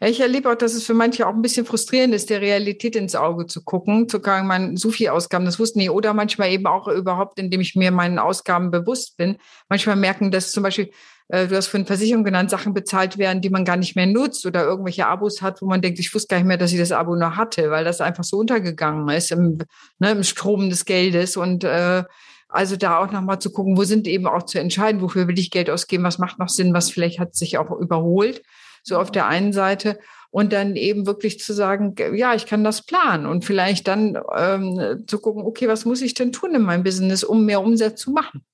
Ja, 0.00 0.08
ich 0.08 0.20
erlebe 0.20 0.50
auch, 0.50 0.54
dass 0.54 0.74
es 0.74 0.84
für 0.84 0.94
manche 0.94 1.26
auch 1.26 1.34
ein 1.34 1.42
bisschen 1.42 1.66
frustrierend 1.66 2.14
ist, 2.14 2.30
der 2.30 2.40
Realität 2.40 2.96
ins 2.96 3.14
Auge 3.14 3.46
zu 3.46 3.62
gucken, 3.64 4.08
zu 4.08 4.20
sagen, 4.20 4.46
man, 4.46 4.76
so 4.76 4.90
viel 4.90 5.08
Ausgaben, 5.08 5.44
das 5.44 5.58
wussten 5.58 5.80
die, 5.80 5.90
oder 5.90 6.14
manchmal 6.14 6.50
eben 6.50 6.66
auch 6.66 6.88
überhaupt, 6.88 7.38
indem 7.38 7.60
ich 7.60 7.74
mir 7.74 7.90
meinen 7.90 8.18
Ausgaben 8.18 8.70
bewusst 8.70 9.16
bin. 9.16 9.36
Manchmal 9.68 9.96
merken, 9.96 10.30
dass 10.30 10.52
zum 10.52 10.62
Beispiel, 10.62 10.90
äh, 11.28 11.48
du 11.48 11.56
hast 11.56 11.66
von 11.68 11.86
Versicherung 11.86 12.24
genannt, 12.24 12.50
Sachen 12.50 12.72
bezahlt 12.72 13.18
werden, 13.18 13.40
die 13.40 13.50
man 13.50 13.64
gar 13.64 13.76
nicht 13.76 13.96
mehr 13.96 14.06
nutzt 14.06 14.46
oder 14.46 14.64
irgendwelche 14.64 15.06
Abos 15.06 15.42
hat, 15.42 15.60
wo 15.60 15.66
man 15.66 15.82
denkt, 15.82 15.98
ich 15.98 16.14
wusste 16.14 16.28
gar 16.28 16.38
nicht 16.38 16.46
mehr, 16.46 16.58
dass 16.58 16.72
ich 16.72 16.78
das 16.78 16.92
Abo 16.92 17.16
noch 17.16 17.36
hatte, 17.36 17.70
weil 17.70 17.84
das 17.84 18.00
einfach 18.00 18.24
so 18.24 18.38
untergegangen 18.38 19.08
ist 19.08 19.32
im, 19.32 19.58
ne, 19.98 20.12
im 20.12 20.22
Strom 20.22 20.70
des 20.70 20.84
Geldes. 20.84 21.36
Und, 21.36 21.64
äh, 21.64 22.04
also 22.48 22.76
da 22.76 22.98
auch 22.98 23.10
nochmal 23.10 23.40
zu 23.40 23.50
gucken, 23.50 23.76
wo 23.76 23.82
sind 23.82 24.06
eben 24.06 24.28
auch 24.28 24.44
zu 24.44 24.60
entscheiden, 24.60 25.00
wofür 25.00 25.26
will 25.26 25.38
ich 25.38 25.50
Geld 25.50 25.68
ausgeben, 25.68 26.04
was 26.04 26.18
macht 26.18 26.38
noch 26.38 26.48
Sinn, 26.48 26.72
was 26.72 26.90
vielleicht 26.90 27.18
hat 27.18 27.34
sich 27.34 27.58
auch 27.58 27.72
überholt 27.72 28.42
so 28.84 28.98
auf 28.98 29.10
der 29.10 29.26
einen 29.26 29.52
Seite 29.52 29.98
und 30.30 30.52
dann 30.52 30.76
eben 30.76 31.06
wirklich 31.06 31.40
zu 31.40 31.52
sagen, 31.52 31.94
ja, 32.14 32.34
ich 32.34 32.46
kann 32.46 32.64
das 32.64 32.82
planen 32.82 33.26
und 33.26 33.44
vielleicht 33.44 33.88
dann 33.88 34.18
ähm, 34.36 35.04
zu 35.06 35.18
gucken, 35.20 35.42
okay, 35.44 35.68
was 35.68 35.84
muss 35.84 36.02
ich 36.02 36.14
denn 36.14 36.32
tun 36.32 36.54
in 36.54 36.62
meinem 36.62 36.82
Business, 36.82 37.24
um 37.24 37.44
mehr 37.44 37.62
Umsatz 37.62 38.00
zu 38.00 38.10
machen? 38.10 38.44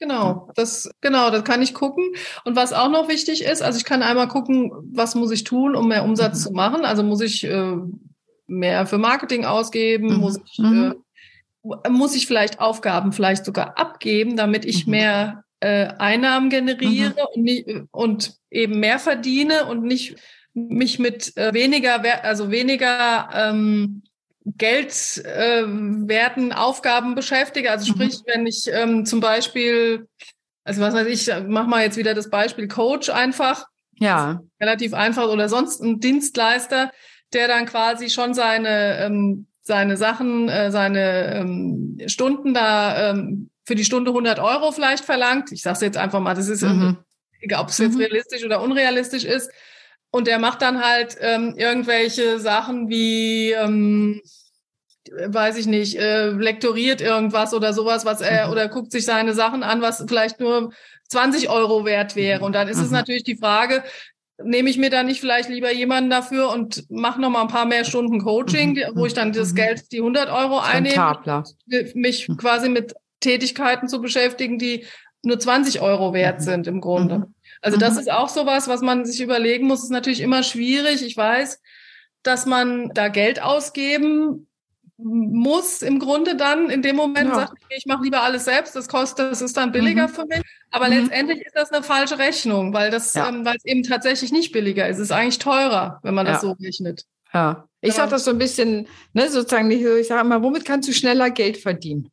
Genau, 0.00 0.50
das, 0.54 0.90
genau, 1.00 1.30
das 1.30 1.42
kann 1.42 1.60
ich 1.60 1.74
gucken. 1.74 2.04
Und 2.44 2.54
was 2.54 2.72
auch 2.72 2.88
noch 2.88 3.08
wichtig 3.08 3.42
ist, 3.42 3.62
also 3.62 3.78
ich 3.78 3.84
kann 3.84 4.02
einmal 4.02 4.28
gucken, 4.28 4.70
was 4.92 5.16
muss 5.16 5.32
ich 5.32 5.42
tun, 5.42 5.74
um 5.74 5.88
mehr 5.88 6.04
Umsatz 6.04 6.38
mhm. 6.40 6.42
zu 6.42 6.52
machen? 6.52 6.84
Also 6.84 7.02
muss 7.02 7.20
ich 7.20 7.44
äh, 7.44 7.76
mehr 8.46 8.86
für 8.86 8.98
Marketing 8.98 9.44
ausgeben? 9.44 10.14
Mhm. 10.14 10.20
Muss 10.20 10.38
ich, 10.44 10.58
mhm. 10.58 10.94
äh, 11.84 11.90
muss 11.90 12.14
ich 12.14 12.28
vielleicht 12.28 12.60
Aufgaben 12.60 13.12
vielleicht 13.12 13.44
sogar 13.44 13.76
abgeben, 13.76 14.36
damit 14.36 14.64
ich 14.64 14.86
mhm. 14.86 14.90
mehr 14.92 15.44
äh, 15.60 15.88
Einnahmen 15.98 16.50
generiere 16.50 17.10
mhm. 17.10 17.26
und, 17.34 17.42
nicht, 17.42 17.68
und 17.90 18.34
eben 18.50 18.80
mehr 18.80 18.98
verdiene 18.98 19.66
und 19.66 19.82
nicht 19.82 20.16
mich 20.54 20.98
mit 20.98 21.36
äh, 21.36 21.52
weniger, 21.54 22.02
also 22.24 22.50
weniger 22.50 23.28
ähm, 23.32 24.02
geldwerten 24.56 26.50
äh, 26.50 26.54
Aufgaben 26.54 27.14
beschäftige. 27.14 27.70
Also 27.70 27.86
sprich, 27.86 28.20
mhm. 28.20 28.24
wenn 28.26 28.46
ich 28.46 28.68
ähm, 28.72 29.04
zum 29.04 29.20
Beispiel, 29.20 30.08
also 30.64 30.80
was 30.80 30.94
weiß 30.94 31.06
ich, 31.06 31.30
mach 31.46 31.66
mal 31.66 31.82
jetzt 31.82 31.96
wieder 31.96 32.14
das 32.14 32.30
Beispiel 32.30 32.68
Coach 32.68 33.10
einfach. 33.10 33.66
Ja. 34.00 34.40
Relativ 34.60 34.94
einfach 34.94 35.28
oder 35.28 35.48
sonst 35.48 35.80
ein 35.82 36.00
Dienstleister, 36.00 36.92
der 37.32 37.48
dann 37.48 37.66
quasi 37.66 38.10
schon 38.10 38.32
seine 38.32 38.98
ähm, 39.00 39.48
seine 39.68 39.96
Sachen, 39.96 40.48
äh, 40.48 40.72
seine 40.72 41.34
ähm, 41.34 41.98
Stunden 42.06 42.54
da 42.54 43.10
ähm, 43.10 43.50
für 43.68 43.74
die 43.74 43.84
Stunde 43.84 44.10
100 44.10 44.38
Euro 44.38 44.72
vielleicht 44.72 45.04
verlangt. 45.04 45.52
Ich 45.52 45.60
sage 45.60 45.74
es 45.74 45.80
jetzt 45.82 45.98
einfach 45.98 46.20
mal, 46.20 46.34
das 46.34 46.48
ist, 46.48 46.62
mhm. 46.62 46.96
egal 47.42 47.60
ob 47.60 47.68
es 47.68 47.76
jetzt 47.76 47.94
mhm. 47.96 48.00
realistisch 48.00 48.42
oder 48.42 48.62
unrealistisch 48.62 49.24
ist. 49.24 49.50
Und 50.10 50.26
der 50.26 50.38
macht 50.38 50.62
dann 50.62 50.82
halt 50.82 51.18
ähm, 51.20 51.54
irgendwelche 51.54 52.40
Sachen 52.40 52.88
wie, 52.88 53.52
ähm, 53.52 54.22
weiß 55.26 55.58
ich 55.58 55.66
nicht, 55.66 55.98
äh, 55.98 56.30
lektoriert 56.30 57.02
irgendwas 57.02 57.52
oder 57.52 57.74
sowas, 57.74 58.06
was 58.06 58.22
er, 58.22 58.46
mhm. 58.46 58.52
oder 58.52 58.68
guckt 58.68 58.90
sich 58.90 59.04
seine 59.04 59.34
Sachen 59.34 59.62
an, 59.62 59.82
was 59.82 60.02
vielleicht 60.08 60.40
nur 60.40 60.72
20 61.10 61.50
Euro 61.50 61.84
wert 61.84 62.16
wäre. 62.16 62.42
Und 62.42 62.54
dann 62.54 62.68
ist 62.68 62.78
es 62.78 62.88
mhm. 62.88 62.94
natürlich 62.94 63.24
die 63.24 63.36
Frage, 63.36 63.84
nehme 64.42 64.70
ich 64.70 64.78
mir 64.78 64.88
da 64.88 65.02
nicht 65.02 65.20
vielleicht 65.20 65.50
lieber 65.50 65.70
jemanden 65.70 66.08
dafür 66.08 66.48
und 66.54 66.88
mache 66.88 67.20
noch 67.20 67.28
mal 67.28 67.42
ein 67.42 67.48
paar 67.48 67.66
mehr 67.66 67.84
Stunden 67.84 68.18
Coaching, 68.22 68.76
mhm. 68.76 68.92
wo 68.94 69.04
ich 69.04 69.12
dann 69.12 69.34
das 69.34 69.54
Geld, 69.54 69.92
die 69.92 69.98
100 69.98 70.30
Euro 70.30 70.58
einnehme, 70.58 71.44
mich 71.92 72.28
quasi 72.38 72.70
mit 72.70 72.94
Tätigkeiten 73.20 73.88
zu 73.88 74.00
beschäftigen, 74.00 74.58
die 74.58 74.86
nur 75.22 75.38
20 75.38 75.80
Euro 75.80 76.12
wert 76.12 76.40
mhm. 76.40 76.44
sind 76.44 76.66
im 76.66 76.80
Grunde. 76.80 77.18
Mhm. 77.18 77.34
Also 77.60 77.76
das 77.76 77.94
mhm. 77.94 78.00
ist 78.00 78.12
auch 78.12 78.28
sowas, 78.28 78.68
was 78.68 78.80
man 78.80 79.04
sich 79.04 79.20
überlegen 79.20 79.66
muss. 79.66 79.82
Ist 79.82 79.90
natürlich 79.90 80.20
immer 80.20 80.42
schwierig. 80.42 81.02
Ich 81.02 81.16
weiß, 81.16 81.60
dass 82.22 82.46
man 82.46 82.90
da 82.94 83.08
Geld 83.08 83.42
ausgeben 83.42 84.48
muss 85.00 85.82
im 85.82 86.00
Grunde 86.00 86.34
dann 86.34 86.70
in 86.70 86.82
dem 86.82 86.96
Moment 86.96 87.28
ja. 87.28 87.34
sagt, 87.36 87.52
ich 87.68 87.86
mache 87.86 88.02
lieber 88.02 88.22
alles 88.22 88.46
selbst, 88.46 88.74
das 88.74 88.88
kostet, 88.88 89.30
das 89.30 89.40
ist 89.40 89.56
dann 89.56 89.70
billiger 89.70 90.08
mhm. 90.08 90.12
für 90.12 90.26
mich. 90.26 90.42
Aber 90.70 90.88
mhm. 90.88 90.94
letztendlich 90.94 91.40
ist 91.46 91.54
das 91.54 91.70
eine 91.70 91.84
falsche 91.84 92.18
Rechnung, 92.18 92.72
weil 92.72 92.90
das, 92.90 93.14
ja. 93.14 93.28
ähm, 93.28 93.44
weil 93.44 93.56
es 93.56 93.64
eben 93.64 93.84
tatsächlich 93.84 94.32
nicht 94.32 94.50
billiger 94.52 94.88
ist. 94.88 94.96
Es 94.96 95.04
ist 95.04 95.12
eigentlich 95.12 95.38
teurer, 95.38 96.00
wenn 96.02 96.14
man 96.14 96.26
das 96.26 96.40
so 96.40 96.52
rechnet. 96.52 97.04
Ja, 97.32 97.68
ich 97.80 97.94
sage 97.94 98.10
das 98.10 98.24
so 98.24 98.32
ein 98.32 98.38
bisschen, 98.38 98.88
ne, 99.12 99.28
sozusagen, 99.28 99.70
ich 99.70 100.08
sage 100.08 100.26
mal, 100.26 100.42
womit 100.42 100.64
kannst 100.64 100.88
du 100.88 100.92
schneller 100.92 101.30
Geld 101.30 101.58
verdienen? 101.58 102.10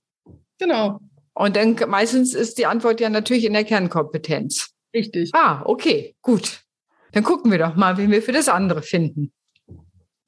Genau. 0.59 0.99
Und 1.33 1.55
dann 1.55 1.75
meistens 1.87 2.33
ist 2.33 2.57
die 2.57 2.65
Antwort 2.65 3.01
ja 3.01 3.09
natürlich 3.09 3.45
in 3.45 3.53
der 3.53 3.65
Kernkompetenz. 3.65 4.71
Richtig. 4.93 5.31
Ah, 5.33 5.61
okay, 5.65 6.15
gut. 6.21 6.61
Dann 7.11 7.23
gucken 7.23 7.51
wir 7.51 7.59
doch 7.59 7.75
mal, 7.75 7.97
wen 7.97 8.11
wir 8.11 8.21
für 8.21 8.31
das 8.31 8.47
andere 8.47 8.81
finden. 8.81 9.33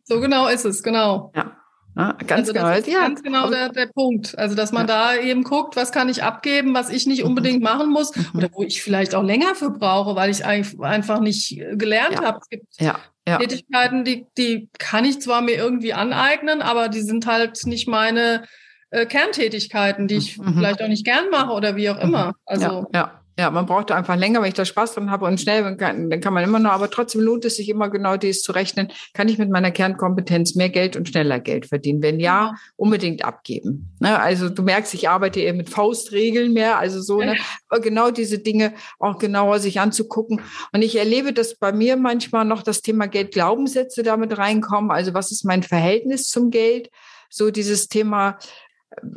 So 0.04 0.20
genau 0.20 0.48
ist 0.48 0.66
es, 0.66 0.84
genau. 0.84 1.32
Ja. 1.36 1.58
Ja, 1.98 2.12
ganz 2.28 2.50
also 2.50 2.54
genau. 2.54 2.68
Das 2.68 2.80
ist 2.80 2.94
ja. 2.94 3.02
ganz 3.02 3.24
genau 3.24 3.50
der, 3.50 3.70
der 3.70 3.88
Punkt. 3.88 4.38
Also, 4.38 4.56
dass 4.56 4.72
man 4.72 4.88
ja. 4.88 5.16
da 5.16 5.22
eben 5.22 5.44
guckt, 5.44 5.76
was 5.76 5.92
kann 5.92 6.10
ich 6.10 6.22
abgeben, 6.22 6.76
was 6.76 6.92
ich 6.92 7.08
nicht 7.08 7.24
mhm. 7.24 7.30
unbedingt 7.30 7.64
machen 7.64 7.90
muss 7.90 8.16
mhm. 8.16 8.26
oder 8.36 8.50
wo 8.54 8.62
ich 8.62 8.84
vielleicht 8.84 9.16
auch 9.16 9.24
länger 9.24 9.56
für 9.56 9.72
brauche, 9.72 10.16
weil 10.16 10.30
ich 10.30 10.46
einfach 10.46 11.20
nicht 11.20 11.60
gelernt 11.74 12.14
ja. 12.14 12.24
habe. 12.24 12.40
Es 12.40 12.50
gibt 12.50 12.66
ja. 12.80 13.00
Tätigkeiten, 13.40 14.06
die, 14.06 14.28
die 14.38 14.70
kann 14.78 15.06
ich 15.06 15.20
zwar 15.22 15.42
mir 15.42 15.56
irgendwie 15.56 15.94
aneignen, 15.94 16.62
aber 16.62 16.88
die 16.88 17.02
sind 17.02 17.26
halt 17.26 17.66
nicht 17.66 17.88
meine 17.88 18.44
äh, 18.90 19.06
Kerntätigkeiten, 19.06 20.08
die 20.08 20.16
ich 20.16 20.38
mhm. 20.38 20.56
vielleicht 20.56 20.82
auch 20.82 20.88
nicht 20.88 21.06
gern 21.06 21.30
mache 21.30 21.54
oder 21.54 21.76
wie 21.76 21.90
auch 21.90 22.00
immer. 22.00 22.36
Also 22.46 22.88
ja, 22.94 23.22
Ja, 23.40 23.52
man 23.52 23.68
braucht 23.68 23.92
einfach 23.92 24.16
länger, 24.16 24.42
wenn 24.42 24.48
ich 24.48 24.56
da 24.56 24.66
Spaß 24.66 24.96
dran 24.96 25.12
habe 25.12 25.26
und 25.26 25.40
schnell, 25.40 25.62
dann 25.62 25.78
kann, 25.78 26.10
dann 26.10 26.22
kann 26.22 26.34
man 26.34 26.44
immer 26.44 26.58
noch, 26.58 26.72
aber 26.72 26.90
trotzdem 26.90 27.22
lohnt 27.22 27.46
es 27.46 27.58
sich 27.58 27.70
immer 27.70 27.88
genau 27.88 28.18
dies 28.18 28.42
zu 28.42 28.52
rechnen. 28.52 28.92
Kann 29.14 29.30
ich 29.30 29.38
mit 29.38 29.52
meiner 29.52 29.70
Kernkompetenz 29.70 30.56
mehr 30.56 30.70
Geld 30.70 30.96
und 30.96 31.08
schneller 31.08 31.40
Geld 31.40 31.68
verdienen? 31.68 32.02
Wenn 32.02 32.20
ja, 32.20 32.56
unbedingt 32.78 33.24
abgeben. 33.24 33.96
Ne? 34.00 34.20
Also 34.20 34.50
du 34.50 34.64
merkst, 34.64 34.96
ich 34.96 35.08
arbeite 35.08 35.40
eher 35.40 35.54
mit 35.54 35.70
Faustregeln 35.70 36.52
mehr, 36.52 36.80
also 36.80 37.00
so, 37.00 37.20
ne? 37.20 37.36
aber 37.70 37.80
genau 37.80 38.10
diese 38.10 38.40
Dinge 38.40 38.74
auch 38.98 39.20
genauer 39.20 39.60
sich 39.60 39.80
anzugucken. 39.80 40.42
Und 40.74 40.82
ich 40.82 40.96
erlebe, 40.96 41.32
dass 41.32 41.60
bei 41.60 41.72
mir 41.72 41.96
manchmal 41.96 42.44
noch 42.44 42.64
das 42.64 42.82
Thema 42.82 43.06
Geld-Glaubenssätze 43.06 44.02
damit 44.02 44.36
reinkommen. 44.40 44.90
Also 44.90 45.14
was 45.14 45.32
ist 45.32 45.46
mein 45.46 45.62
Verhältnis 45.62 46.28
zum 46.28 46.50
Geld? 46.50 46.90
So 47.30 47.52
dieses 47.52 47.88
Thema, 47.88 48.40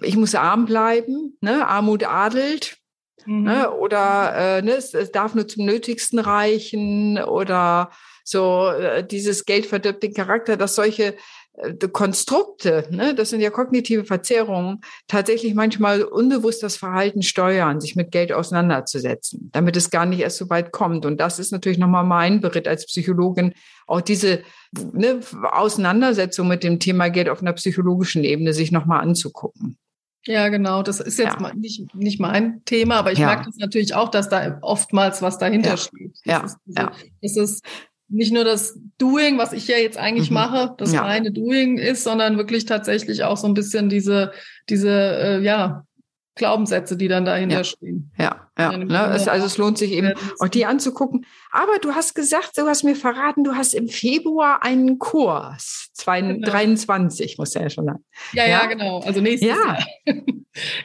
ich 0.02 0.16
muss 0.16 0.34
arm 0.34 0.66
bleiben, 0.66 1.36
ne? 1.40 1.66
Armut 1.66 2.04
adelt 2.04 2.80
Mhm. 3.26 3.42
Ne? 3.44 3.70
Oder 3.70 4.58
äh, 4.58 4.62
ne, 4.62 4.72
es, 4.72 4.94
es, 4.94 5.12
darf 5.12 5.34
nur 5.34 5.46
zum 5.46 5.64
Nötigsten 5.66 6.18
reichen 6.18 7.18
oder 7.22 7.90
so 8.24 8.68
äh, 8.68 9.06
dieses 9.06 9.44
Geld 9.44 9.66
verdirbt 9.66 10.02
den 10.02 10.14
Charakter, 10.14 10.56
dass 10.56 10.74
solche 10.74 11.16
Konstrukte, 11.92 12.86
ne, 12.90 13.14
das 13.14 13.30
sind 13.30 13.40
ja 13.40 13.50
kognitive 13.50 14.04
Verzerrungen, 14.04 14.80
tatsächlich 15.08 15.54
manchmal 15.54 16.02
unbewusst 16.02 16.62
das 16.62 16.76
Verhalten 16.76 17.22
steuern, 17.22 17.80
sich 17.80 17.96
mit 17.96 18.10
Geld 18.12 18.32
auseinanderzusetzen, 18.32 19.50
damit 19.52 19.76
es 19.76 19.90
gar 19.90 20.06
nicht 20.06 20.20
erst 20.20 20.38
so 20.38 20.48
weit 20.50 20.72
kommt. 20.72 21.04
Und 21.04 21.20
das 21.20 21.38
ist 21.38 21.52
natürlich 21.52 21.78
nochmal 21.78 22.04
mein 22.04 22.40
Beritt 22.40 22.66
als 22.66 22.86
Psychologin, 22.86 23.52
auch 23.86 24.00
diese 24.00 24.42
ne, 24.92 25.20
Auseinandersetzung 25.50 26.48
mit 26.48 26.64
dem 26.64 26.78
Thema 26.78 27.08
Geld 27.08 27.28
auf 27.28 27.42
einer 27.42 27.52
psychologischen 27.52 28.24
Ebene 28.24 28.52
sich 28.52 28.72
nochmal 28.72 29.00
anzugucken. 29.00 29.76
Ja, 30.26 30.48
genau. 30.48 30.82
Das 30.82 31.00
ist 31.00 31.18
jetzt 31.18 31.40
ja. 31.40 31.54
nicht, 31.54 31.94
nicht 31.94 32.20
mein 32.20 32.62
Thema, 32.66 32.96
aber 32.96 33.12
ich 33.12 33.18
ja. 33.18 33.26
mag 33.26 33.46
das 33.46 33.56
natürlich 33.56 33.94
auch, 33.94 34.10
dass 34.10 34.28
da 34.28 34.58
oftmals 34.60 35.22
was 35.22 35.38
dahinter 35.38 35.70
ja. 35.70 35.76
steht. 35.78 36.12
Das 36.24 36.26
ja. 36.26 36.44
Ist 36.44 36.56
diese, 36.66 36.78
ja. 36.78 36.92
Das 37.22 37.36
ist 37.36 37.64
nicht 38.10 38.32
nur 38.32 38.44
das 38.44 38.78
Doing, 38.98 39.38
was 39.38 39.52
ich 39.52 39.66
ja 39.68 39.76
jetzt 39.76 39.96
eigentlich 39.96 40.30
mhm. 40.30 40.34
mache, 40.34 40.74
das 40.76 40.92
ja. 40.92 41.02
reine 41.02 41.32
Doing 41.32 41.78
ist, 41.78 42.04
sondern 42.04 42.36
wirklich 42.36 42.66
tatsächlich 42.66 43.24
auch 43.24 43.36
so 43.36 43.46
ein 43.46 43.54
bisschen 43.54 43.88
diese, 43.88 44.32
diese, 44.68 44.90
äh, 44.90 45.40
ja, 45.40 45.84
Glaubenssätze, 46.36 46.96
die 46.96 47.08
dann 47.08 47.24
dahinter 47.24 47.58
ja. 47.58 47.64
stehen. 47.64 48.12
Ja, 48.16 48.48
ja. 48.58 48.76
Ne? 48.76 49.12
Es, 49.14 49.28
also 49.28 49.46
es 49.46 49.58
lohnt 49.58 49.78
sich 49.78 49.92
eben 49.92 50.14
auch 50.38 50.48
die 50.48 50.64
anzugucken. 50.64 51.26
Aber 51.52 51.78
du 51.78 51.94
hast 51.94 52.14
gesagt, 52.14 52.56
du 52.56 52.66
hast 52.66 52.84
mir 52.84 52.94
verraten, 52.94 53.44
du 53.44 53.54
hast 53.54 53.74
im 53.74 53.88
Februar 53.88 54.62
einen 54.62 54.98
Kurs. 54.98 55.90
2023, 55.94 57.32
genau. 57.32 57.42
muss 57.42 57.54
ja 57.54 57.68
schon 57.68 57.86
sein. 57.86 58.04
Ja, 58.32 58.44
ja, 58.44 58.50
ja, 58.50 58.66
genau. 58.66 59.00
Also 59.00 59.20
nächstes 59.20 59.48
ja. 59.48 59.56
Jahr. 59.56 59.86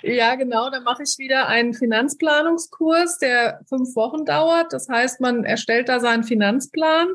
ja, 0.02 0.36
genau. 0.36 0.70
Da 0.70 0.82
mache 0.82 1.04
ich 1.04 1.18
wieder 1.18 1.48
einen 1.48 1.74
Finanzplanungskurs, 1.74 3.20
der 3.20 3.62
fünf 3.70 3.96
Wochen 3.96 4.26
dauert. 4.26 4.74
Das 4.74 4.90
heißt, 4.90 5.22
man 5.22 5.44
erstellt 5.44 5.90
da 5.90 6.00
seinen 6.00 6.24
Finanzplan 6.24 7.08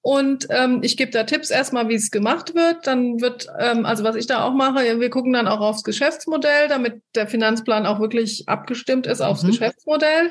und 0.00 0.46
ähm, 0.50 0.80
ich 0.82 0.96
gebe 0.96 1.10
da 1.10 1.24
Tipps 1.24 1.50
erstmal, 1.50 1.88
wie 1.88 1.94
es 1.94 2.10
gemacht 2.10 2.54
wird. 2.54 2.86
Dann 2.86 3.20
wird, 3.20 3.48
ähm, 3.58 3.84
also 3.84 4.04
was 4.04 4.16
ich 4.16 4.26
da 4.26 4.44
auch 4.44 4.54
mache, 4.54 5.00
wir 5.00 5.10
gucken 5.10 5.32
dann 5.32 5.48
auch 5.48 5.60
aufs 5.60 5.82
Geschäftsmodell, 5.84 6.68
damit 6.68 7.02
der 7.14 7.26
Finanzplan 7.26 7.84
auch 7.84 8.00
wirklich 8.00 8.48
abgestimmt 8.48 9.06
ist 9.06 9.20
aufs 9.20 9.42
mhm. 9.42 9.48
Geschäftsmodell. 9.48 10.30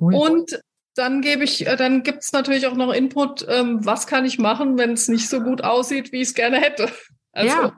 Cool. 0.00 0.14
Und 0.14 0.60
dann 0.94 1.22
gebe 1.22 1.44
ich, 1.44 1.66
äh, 1.66 1.76
dann 1.76 2.02
gibt 2.02 2.22
es 2.22 2.32
natürlich 2.32 2.66
auch 2.66 2.74
noch 2.74 2.92
Input, 2.92 3.46
ähm, 3.48 3.84
was 3.84 4.06
kann 4.06 4.24
ich 4.24 4.38
machen, 4.38 4.78
wenn 4.78 4.92
es 4.92 5.08
nicht 5.08 5.28
so 5.28 5.40
gut 5.40 5.64
aussieht, 5.64 6.12
wie 6.12 6.20
ich 6.20 6.28
es 6.28 6.34
gerne 6.34 6.60
hätte. 6.60 6.88
Also 7.32 7.56
ja. 7.56 7.72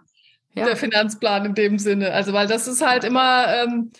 Ja. 0.54 0.66
der 0.66 0.76
Finanzplan 0.76 1.46
in 1.46 1.54
dem 1.54 1.78
Sinne. 1.78 2.12
Also 2.12 2.32
weil 2.32 2.48
das 2.48 2.66
ist 2.66 2.84
halt 2.84 3.04
immer, 3.04 3.46
ähm, 3.48 3.92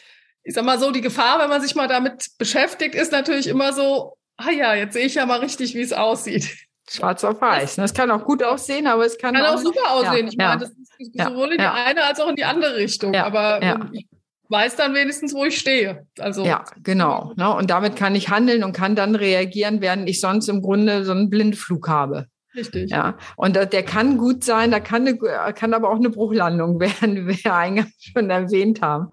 ich 0.42 0.54
sag 0.54 0.64
mal 0.64 0.78
so, 0.78 0.90
die 0.90 1.00
Gefahr, 1.00 1.38
wenn 1.38 1.48
man 1.48 1.62
sich 1.62 1.74
mal 1.74 1.88
damit 1.88 2.26
beschäftigt, 2.38 2.94
ist 2.94 3.12
natürlich 3.12 3.46
immer 3.46 3.72
so, 3.72 4.16
ah 4.36 4.50
ja, 4.50 4.74
jetzt 4.74 4.94
sehe 4.94 5.06
ich 5.06 5.14
ja 5.14 5.26
mal 5.26 5.38
richtig, 5.38 5.74
wie 5.74 5.80
es 5.80 5.92
aussieht. 5.92 6.56
Schwarz 6.88 7.24
auf 7.24 7.40
weiß. 7.40 7.76
Das 7.76 7.94
kann 7.94 8.10
auch 8.10 8.24
gut 8.24 8.42
aussehen, 8.42 8.86
aber 8.86 9.06
es 9.06 9.16
kann, 9.16 9.34
kann 9.34 9.44
auch, 9.46 9.54
auch 9.54 9.58
super 9.58 9.90
aussehen. 9.92 10.26
Ja, 10.26 10.32
ich 10.32 10.36
meine, 10.36 10.60
das 10.60 10.70
ist 10.98 11.14
sowohl 11.14 11.52
in 11.52 11.58
die 11.58 11.64
eine 11.64 12.04
als 12.04 12.20
auch 12.20 12.28
in 12.28 12.36
die 12.36 12.44
andere 12.44 12.76
Richtung. 12.76 13.14
aber 13.14 13.62
ähm, 13.62 13.90
ich 13.92 14.06
weiß 14.48 14.76
dann 14.76 14.94
wenigstens, 14.94 15.34
wo 15.34 15.44
ich 15.44 15.58
stehe. 15.58 16.06
Also 16.18 16.44
ja, 16.44 16.64
genau. 16.82 17.32
Ne? 17.36 17.54
Und 17.54 17.70
damit 17.70 17.96
kann 17.96 18.14
ich 18.14 18.28
handeln 18.28 18.64
und 18.64 18.72
kann 18.72 18.94
dann 18.94 19.14
reagieren, 19.14 19.80
während 19.80 20.08
ich 20.08 20.20
sonst 20.20 20.48
im 20.48 20.62
Grunde 20.62 21.04
so 21.04 21.12
einen 21.12 21.30
Blindflug 21.30 21.88
habe. 21.88 22.26
Richtig. 22.54 22.90
Ja, 22.90 23.18
und 23.36 23.56
der 23.56 23.82
kann 23.82 24.16
gut 24.16 24.44
sein, 24.44 24.70
da 24.70 24.78
kann, 24.78 25.08
eine, 25.08 25.18
kann 25.54 25.74
aber 25.74 25.90
auch 25.90 25.96
eine 25.96 26.10
Bruchlandung 26.10 26.78
werden, 26.80 27.28
wie 27.28 27.44
wir 27.44 27.54
eingangs 27.54 27.94
schon 27.98 28.30
erwähnt 28.30 28.80
haben. 28.80 29.08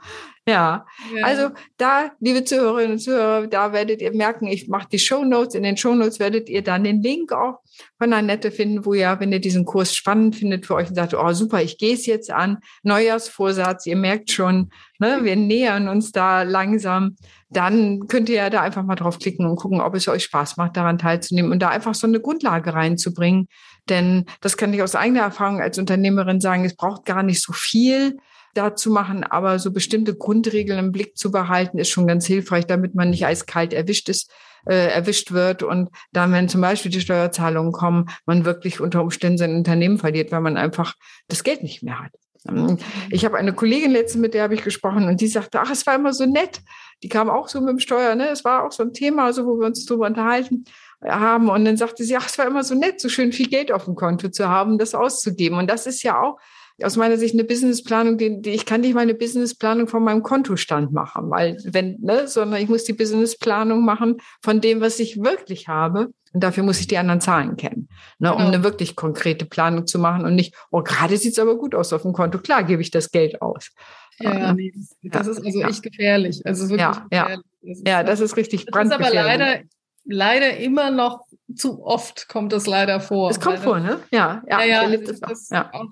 Ja. 0.47 0.85
ja. 1.15 1.23
also 1.23 1.49
da, 1.77 2.11
liebe 2.19 2.43
Zuhörerinnen 2.43 2.93
und 2.93 2.99
Zuhörer, 2.99 3.47
da 3.47 3.73
werdet 3.73 4.01
ihr 4.01 4.13
merken, 4.13 4.47
ich 4.47 4.67
mache 4.67 4.89
die 4.91 4.99
Show 4.99 5.23
Notes. 5.23 5.55
In 5.55 5.63
den 5.63 5.77
Show 5.77 5.93
Notes 5.95 6.19
werdet 6.19 6.49
ihr 6.49 6.63
dann 6.63 6.83
den 6.83 7.01
Link 7.01 7.31
auch 7.31 7.59
von 8.01 8.13
Annette 8.13 8.49
finden, 8.49 8.83
wo 8.83 8.95
ihr, 8.95 9.15
wenn 9.19 9.31
ihr 9.31 9.39
diesen 9.39 9.63
Kurs 9.63 9.95
spannend 9.95 10.35
findet 10.35 10.65
für 10.65 10.73
euch 10.73 10.89
und 10.89 10.95
sagt, 10.95 11.13
oh 11.13 11.33
super, 11.33 11.61
ich 11.61 11.77
gehe 11.77 11.93
es 11.93 12.07
jetzt 12.07 12.31
an, 12.31 12.57
Neujahrsvorsatz, 12.81 13.85
ihr 13.85 13.95
merkt 13.95 14.31
schon, 14.31 14.71
ne, 14.97 15.19
wir 15.21 15.35
nähern 15.35 15.87
uns 15.87 16.11
da 16.11 16.41
langsam, 16.41 17.15
dann 17.51 18.07
könnt 18.07 18.27
ihr 18.27 18.37
ja 18.37 18.49
da 18.49 18.61
einfach 18.61 18.81
mal 18.81 18.95
draufklicken 18.95 19.45
und 19.45 19.55
gucken, 19.57 19.81
ob 19.81 19.93
es 19.93 20.07
euch 20.07 20.23
Spaß 20.23 20.57
macht, 20.57 20.77
daran 20.77 20.97
teilzunehmen 20.97 21.51
und 21.51 21.59
da 21.59 21.69
einfach 21.69 21.93
so 21.93 22.07
eine 22.07 22.19
Grundlage 22.19 22.73
reinzubringen. 22.73 23.47
Denn 23.87 24.25
das 24.41 24.57
kann 24.57 24.73
ich 24.73 24.81
aus 24.81 24.95
eigener 24.95 25.21
Erfahrung 25.21 25.61
als 25.61 25.77
Unternehmerin 25.77 26.41
sagen, 26.41 26.65
es 26.65 26.75
braucht 26.75 27.05
gar 27.05 27.21
nicht 27.21 27.43
so 27.43 27.53
viel 27.53 28.17
dazu 28.55 28.89
machen, 28.89 29.23
aber 29.23 29.59
so 29.59 29.71
bestimmte 29.71 30.15
Grundregeln 30.15 30.79
im 30.79 30.91
Blick 30.91 31.19
zu 31.19 31.29
behalten, 31.29 31.77
ist 31.77 31.89
schon 31.89 32.07
ganz 32.07 32.25
hilfreich, 32.25 32.65
damit 32.65 32.95
man 32.95 33.11
nicht 33.11 33.27
eiskalt 33.27 33.73
erwischt 33.73 34.09
ist, 34.09 34.31
äh, 34.67 34.87
erwischt 34.87 35.31
wird 35.31 35.63
und 35.63 35.89
dann, 36.11 36.31
wenn 36.31 36.49
zum 36.49 36.61
Beispiel 36.61 36.91
die 36.91 37.01
Steuerzahlungen 37.01 37.71
kommen, 37.71 38.09
man 38.25 38.45
wirklich 38.45 38.79
unter 38.79 39.01
Umständen 39.01 39.37
sein 39.37 39.55
Unternehmen 39.55 39.97
verliert, 39.97 40.31
weil 40.31 40.41
man 40.41 40.57
einfach 40.57 40.95
das 41.27 41.43
Geld 41.43 41.63
nicht 41.63 41.83
mehr 41.83 41.99
hat. 41.99 42.11
Ähm, 42.47 42.77
ich 43.09 43.25
habe 43.25 43.37
eine 43.37 43.53
Kollegin 43.53 43.91
letztens, 43.91 44.21
mit 44.21 44.33
der 44.33 44.43
habe 44.43 44.53
ich 44.53 44.63
gesprochen 44.63 45.07
und 45.07 45.21
die 45.21 45.27
sagte, 45.27 45.59
ach, 45.59 45.71
es 45.71 45.85
war 45.85 45.95
immer 45.95 46.13
so 46.13 46.25
nett. 46.25 46.61
Die 47.03 47.09
kam 47.09 47.29
auch 47.29 47.47
so 47.47 47.59
mit 47.59 47.69
dem 47.69 47.79
Steuer, 47.79 48.15
ne? 48.15 48.29
Es 48.29 48.43
war 48.43 48.65
auch 48.65 48.71
so 48.71 48.83
ein 48.83 48.93
Thema, 48.93 49.33
so 49.33 49.45
wo 49.45 49.59
wir 49.59 49.67
uns 49.67 49.85
drüber 49.85 50.05
unterhalten 50.05 50.65
haben. 51.03 51.49
Und 51.49 51.65
dann 51.65 51.77
sagte 51.77 52.03
sie, 52.03 52.15
ach, 52.15 52.27
es 52.27 52.37
war 52.37 52.47
immer 52.47 52.63
so 52.63 52.75
nett, 52.75 53.01
so 53.01 53.09
schön 53.09 53.31
viel 53.31 53.47
Geld 53.47 53.71
auf 53.71 53.85
dem 53.85 53.95
Konto 53.95 54.29
zu 54.29 54.47
haben, 54.47 54.77
das 54.77 54.93
auszugeben. 54.93 55.57
Und 55.57 55.69
das 55.69 55.87
ist 55.87 56.03
ja 56.03 56.21
auch 56.21 56.37
aus 56.85 56.97
meiner 56.97 57.17
Sicht 57.17 57.33
eine 57.33 57.43
Businessplanung, 57.43 58.17
die, 58.17 58.41
die 58.41 58.51
ich 58.51 58.65
kann 58.65 58.81
nicht 58.81 58.93
mal 58.93 59.01
eine 59.01 59.13
Businessplanung 59.13 59.87
von 59.87 60.03
meinem 60.03 60.23
Kontostand 60.23 60.91
machen, 60.91 61.29
weil 61.29 61.57
wenn, 61.65 61.99
ne, 62.01 62.27
sondern 62.27 62.61
ich 62.61 62.69
muss 62.69 62.83
die 62.83 62.93
Businessplanung 62.93 63.83
machen 63.83 64.17
von 64.41 64.61
dem, 64.61 64.81
was 64.81 64.99
ich 64.99 65.21
wirklich 65.21 65.67
habe. 65.67 66.13
Und 66.33 66.45
dafür 66.45 66.63
muss 66.63 66.79
ich 66.79 66.87
die 66.87 66.97
anderen 66.97 67.19
Zahlen 67.19 67.57
kennen, 67.57 67.89
ne, 68.17 68.29
genau. 68.29 68.35
um 68.35 68.41
eine 68.43 68.63
wirklich 68.63 68.95
konkrete 68.95 69.45
Planung 69.45 69.85
zu 69.85 69.99
machen 69.99 70.23
und 70.23 70.35
nicht, 70.35 70.55
oh, 70.71 70.81
gerade 70.81 71.17
sieht's 71.17 71.39
aber 71.39 71.57
gut 71.57 71.75
aus 71.75 71.91
auf 71.91 72.03
dem 72.03 72.13
Konto. 72.13 72.39
Klar, 72.39 72.63
gebe 72.63 72.81
ich 72.81 72.89
das 72.89 73.11
Geld 73.11 73.41
aus. 73.41 73.71
Ja, 74.19 74.53
nee, 74.53 74.71
das, 74.73 74.95
das 75.01 75.27
ja, 75.27 75.31
ist 75.33 75.45
also 75.45 75.59
ja. 75.59 75.67
echt 75.67 75.83
gefährlich. 75.83 76.41
Also 76.45 76.69
wirklich 76.69 76.79
ja, 76.79 77.05
gefährlich. 77.09 77.11
Ja, 77.11 77.41
das 77.61 77.77
ist, 77.77 77.87
ja, 77.87 78.03
das 78.03 78.19
ist 78.21 78.37
richtig 78.37 78.65
das 78.65 78.85
ist 78.85 78.93
aber 78.93 79.09
leider, 79.13 79.59
leider 80.05 80.57
immer 80.57 80.89
noch 80.91 81.25
zu 81.55 81.83
oft 81.83 82.27
kommt 82.27 82.53
das 82.53 82.67
leider 82.67 82.99
vor. 82.99 83.29
Es 83.29 83.39
kommt 83.39 83.57
leider. 83.57 83.63
vor, 83.63 83.79
ne? 83.79 83.99
Ja, 84.11 84.41
ja. 84.47 84.63
ja, 84.63 84.87
ja 84.87 84.97
das, 84.97 85.19
das, 85.19 85.49
ja. 85.49 85.69
Auch 85.73 85.87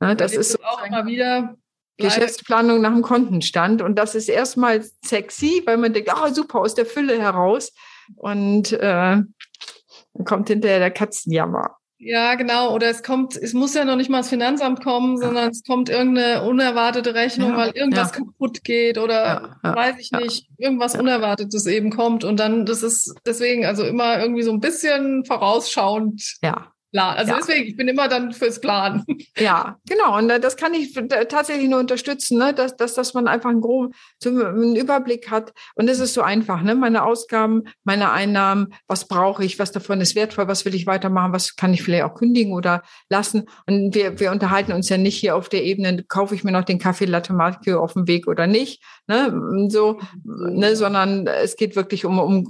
Ne, 0.00 0.16
das 0.16 0.34
ist 0.34 0.62
auch 0.64 0.84
immer 0.84 1.06
wieder 1.06 1.56
Geschäftsplanung 1.98 2.80
nach 2.80 2.92
dem 2.92 3.02
Kontenstand. 3.02 3.82
Und 3.82 3.96
das 3.96 4.14
ist 4.14 4.28
erstmal 4.28 4.84
sexy, 5.04 5.62
weil 5.64 5.78
man 5.78 5.92
denkt, 5.92 6.10
ah, 6.12 6.26
oh, 6.26 6.32
super, 6.32 6.60
aus 6.60 6.74
der 6.74 6.86
Fülle 6.86 7.18
heraus. 7.18 7.72
Und 8.16 8.72
äh, 8.72 8.80
dann 8.80 10.24
kommt 10.24 10.48
hinterher 10.48 10.78
der 10.78 10.90
Katzenjammer. 10.90 11.76
Ja, 11.98 12.34
genau. 12.34 12.74
Oder 12.74 12.90
es 12.90 13.02
kommt, 13.02 13.36
es 13.36 13.54
muss 13.54 13.74
ja 13.74 13.86
noch 13.86 13.96
nicht 13.96 14.10
mal 14.10 14.18
das 14.18 14.28
Finanzamt 14.28 14.84
kommen, 14.84 15.16
sondern 15.16 15.50
es 15.50 15.62
kommt 15.64 15.88
irgendeine 15.88 16.42
unerwartete 16.42 17.14
Rechnung, 17.14 17.52
ja, 17.52 17.56
weil 17.56 17.70
irgendwas 17.70 18.10
ja. 18.10 18.18
kaputt 18.18 18.64
geht 18.64 18.98
oder 18.98 19.58
ja, 19.64 19.74
weiß 19.74 19.96
ich 19.98 20.12
nicht, 20.12 20.46
irgendwas 20.58 20.94
Unerwartetes 20.94 21.64
eben 21.66 21.90
kommt. 21.90 22.22
Und 22.22 22.38
dann, 22.38 22.66
das 22.66 22.82
ist 22.82 23.14
deswegen 23.24 23.64
also 23.64 23.82
immer 23.84 24.20
irgendwie 24.20 24.42
so 24.42 24.52
ein 24.52 24.60
bisschen 24.60 25.24
vorausschauend. 25.24 26.36
Ja. 26.42 26.70
Plan. 26.96 27.16
Also 27.16 27.32
ja. 27.32 27.38
deswegen, 27.38 27.68
ich 27.68 27.76
bin 27.76 27.88
immer 27.88 28.08
dann 28.08 28.32
fürs 28.32 28.60
Plan. 28.60 29.04
Ja, 29.38 29.76
genau. 29.86 30.16
Und 30.16 30.30
äh, 30.30 30.40
das 30.40 30.56
kann 30.56 30.72
ich 30.72 30.94
tatsächlich 31.28 31.68
nur 31.68 31.80
unterstützen, 31.80 32.38
ne? 32.38 32.54
dass, 32.54 32.76
dass, 32.76 32.94
dass 32.94 33.12
man 33.12 33.28
einfach 33.28 33.50
einen 33.50 33.60
groben 33.60 33.92
einen 34.24 34.76
Überblick 34.76 35.30
hat. 35.30 35.52
Und 35.74 35.88
es 35.88 36.00
ist 36.00 36.14
so 36.14 36.22
einfach, 36.22 36.62
ne? 36.62 36.74
Meine 36.74 37.04
Ausgaben, 37.04 37.64
meine 37.84 38.12
Einnahmen, 38.12 38.72
was 38.86 39.08
brauche 39.08 39.44
ich, 39.44 39.58
was 39.58 39.72
davon 39.72 40.00
ist 40.00 40.14
wertvoll, 40.14 40.48
was 40.48 40.64
will 40.64 40.74
ich 40.74 40.86
weitermachen, 40.86 41.32
was 41.32 41.56
kann 41.56 41.74
ich 41.74 41.82
vielleicht 41.82 42.04
auch 42.04 42.14
kündigen 42.14 42.54
oder 42.54 42.82
lassen. 43.10 43.46
Und 43.66 43.94
wir, 43.94 44.18
wir 44.18 44.30
unterhalten 44.30 44.72
uns 44.72 44.88
ja 44.88 44.96
nicht 44.96 45.16
hier 45.16 45.36
auf 45.36 45.48
der 45.48 45.64
Ebene, 45.64 46.02
kaufe 46.04 46.34
ich 46.34 46.44
mir 46.44 46.52
noch 46.52 46.64
den 46.64 46.78
Kaffee 46.78 47.04
Latte 47.04 47.34
Macchio 47.34 47.82
auf 47.82 47.92
dem 47.92 48.06
Weg 48.06 48.26
oder 48.26 48.46
nicht, 48.46 48.82
ne? 49.06 49.68
So, 49.68 50.00
ne? 50.24 50.76
sondern 50.76 51.26
es 51.26 51.56
geht 51.56 51.76
wirklich 51.76 52.06
um, 52.06 52.18
um 52.18 52.46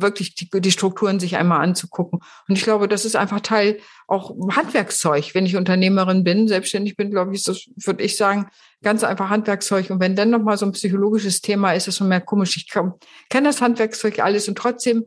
wirklich 0.00 0.34
die, 0.34 0.48
die 0.50 0.70
Strukturen 0.70 1.20
sich 1.20 1.36
einmal 1.36 1.60
anzugucken. 1.60 2.20
Und 2.48 2.56
ich 2.56 2.62
glaube, 2.62 2.88
das 2.88 3.04
ist 3.04 3.16
einfach 3.16 3.40
Teil 3.40 3.78
auch 4.06 4.34
Handwerkszeug, 4.50 5.34
wenn 5.34 5.46
ich 5.46 5.56
Unternehmerin 5.56 6.24
bin, 6.24 6.48
selbstständig 6.48 6.96
bin, 6.96 7.10
glaube 7.10 7.34
ich, 7.34 7.44
das 7.44 7.68
würde 7.76 8.02
ich 8.02 8.16
sagen, 8.16 8.48
ganz 8.82 9.04
einfach 9.04 9.28
Handwerkszeug. 9.28 9.90
Und 9.90 10.00
wenn 10.00 10.16
dann 10.16 10.30
nochmal 10.30 10.56
so 10.56 10.66
ein 10.66 10.72
psychologisches 10.72 11.40
Thema 11.40 11.72
ist, 11.72 11.86
ist 11.86 12.00
es 12.00 12.06
mehr 12.06 12.20
komisch. 12.20 12.56
Ich 12.56 12.68
kann 12.68 13.44
das 13.44 13.60
Handwerkszeug 13.60 14.18
alles 14.18 14.48
und 14.48 14.56
trotzdem 14.56 15.04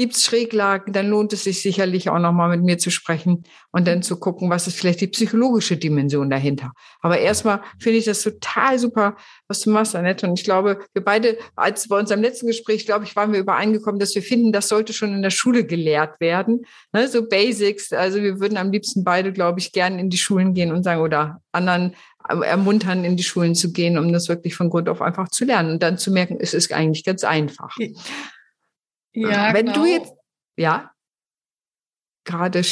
gibt's 0.00 0.24
Schräglagen, 0.24 0.94
dann 0.94 1.10
lohnt 1.10 1.34
es 1.34 1.44
sich 1.44 1.60
sicherlich 1.60 2.08
auch 2.08 2.18
nochmal 2.18 2.48
mit 2.48 2.64
mir 2.64 2.78
zu 2.78 2.90
sprechen 2.90 3.44
und 3.70 3.86
dann 3.86 4.02
zu 4.02 4.18
gucken, 4.18 4.48
was 4.48 4.66
ist 4.66 4.78
vielleicht 4.78 5.02
die 5.02 5.08
psychologische 5.08 5.76
Dimension 5.76 6.30
dahinter. 6.30 6.72
Aber 7.02 7.18
erstmal 7.18 7.60
finde 7.78 7.98
ich 7.98 8.06
das 8.06 8.22
total 8.22 8.78
super, 8.78 9.18
was 9.46 9.60
du 9.60 9.68
machst, 9.68 9.94
Annette. 9.94 10.26
Und 10.26 10.38
ich 10.38 10.44
glaube, 10.44 10.78
wir 10.94 11.04
beide, 11.04 11.36
als 11.54 11.86
bei 11.88 11.98
unserem 11.98 12.22
letzten 12.22 12.46
Gespräch, 12.46 12.86
glaube 12.86 13.04
ich, 13.04 13.14
waren 13.14 13.34
wir 13.34 13.40
übereingekommen, 13.40 14.00
dass 14.00 14.14
wir 14.14 14.22
finden, 14.22 14.52
das 14.52 14.68
sollte 14.68 14.94
schon 14.94 15.14
in 15.14 15.20
der 15.20 15.28
Schule 15.28 15.66
gelehrt 15.66 16.18
werden. 16.18 16.64
Ne, 16.94 17.06
so 17.06 17.28
Basics. 17.28 17.92
Also 17.92 18.22
wir 18.22 18.40
würden 18.40 18.56
am 18.56 18.72
liebsten 18.72 19.04
beide, 19.04 19.34
glaube 19.34 19.60
ich, 19.60 19.70
gerne 19.70 20.00
in 20.00 20.08
die 20.08 20.16
Schulen 20.16 20.54
gehen 20.54 20.72
und 20.72 20.82
sagen, 20.82 21.02
oder 21.02 21.42
anderen 21.52 21.94
ermuntern, 22.26 23.04
in 23.04 23.18
die 23.18 23.22
Schulen 23.22 23.54
zu 23.54 23.70
gehen, 23.70 23.98
um 23.98 24.14
das 24.14 24.30
wirklich 24.30 24.54
von 24.54 24.70
Grund 24.70 24.88
auf 24.88 25.02
einfach 25.02 25.28
zu 25.28 25.44
lernen 25.44 25.72
und 25.72 25.82
dann 25.82 25.98
zu 25.98 26.10
merken, 26.10 26.38
es 26.40 26.54
ist 26.54 26.72
eigentlich 26.72 27.04
ganz 27.04 27.22
einfach. 27.22 27.76
Ja, 29.12 29.52
Wenn 29.52 29.66
genau. 29.66 29.78
du 29.78 29.84
jetzt, 29.86 30.12
ja, 30.56 30.92
gerade, 32.24 32.62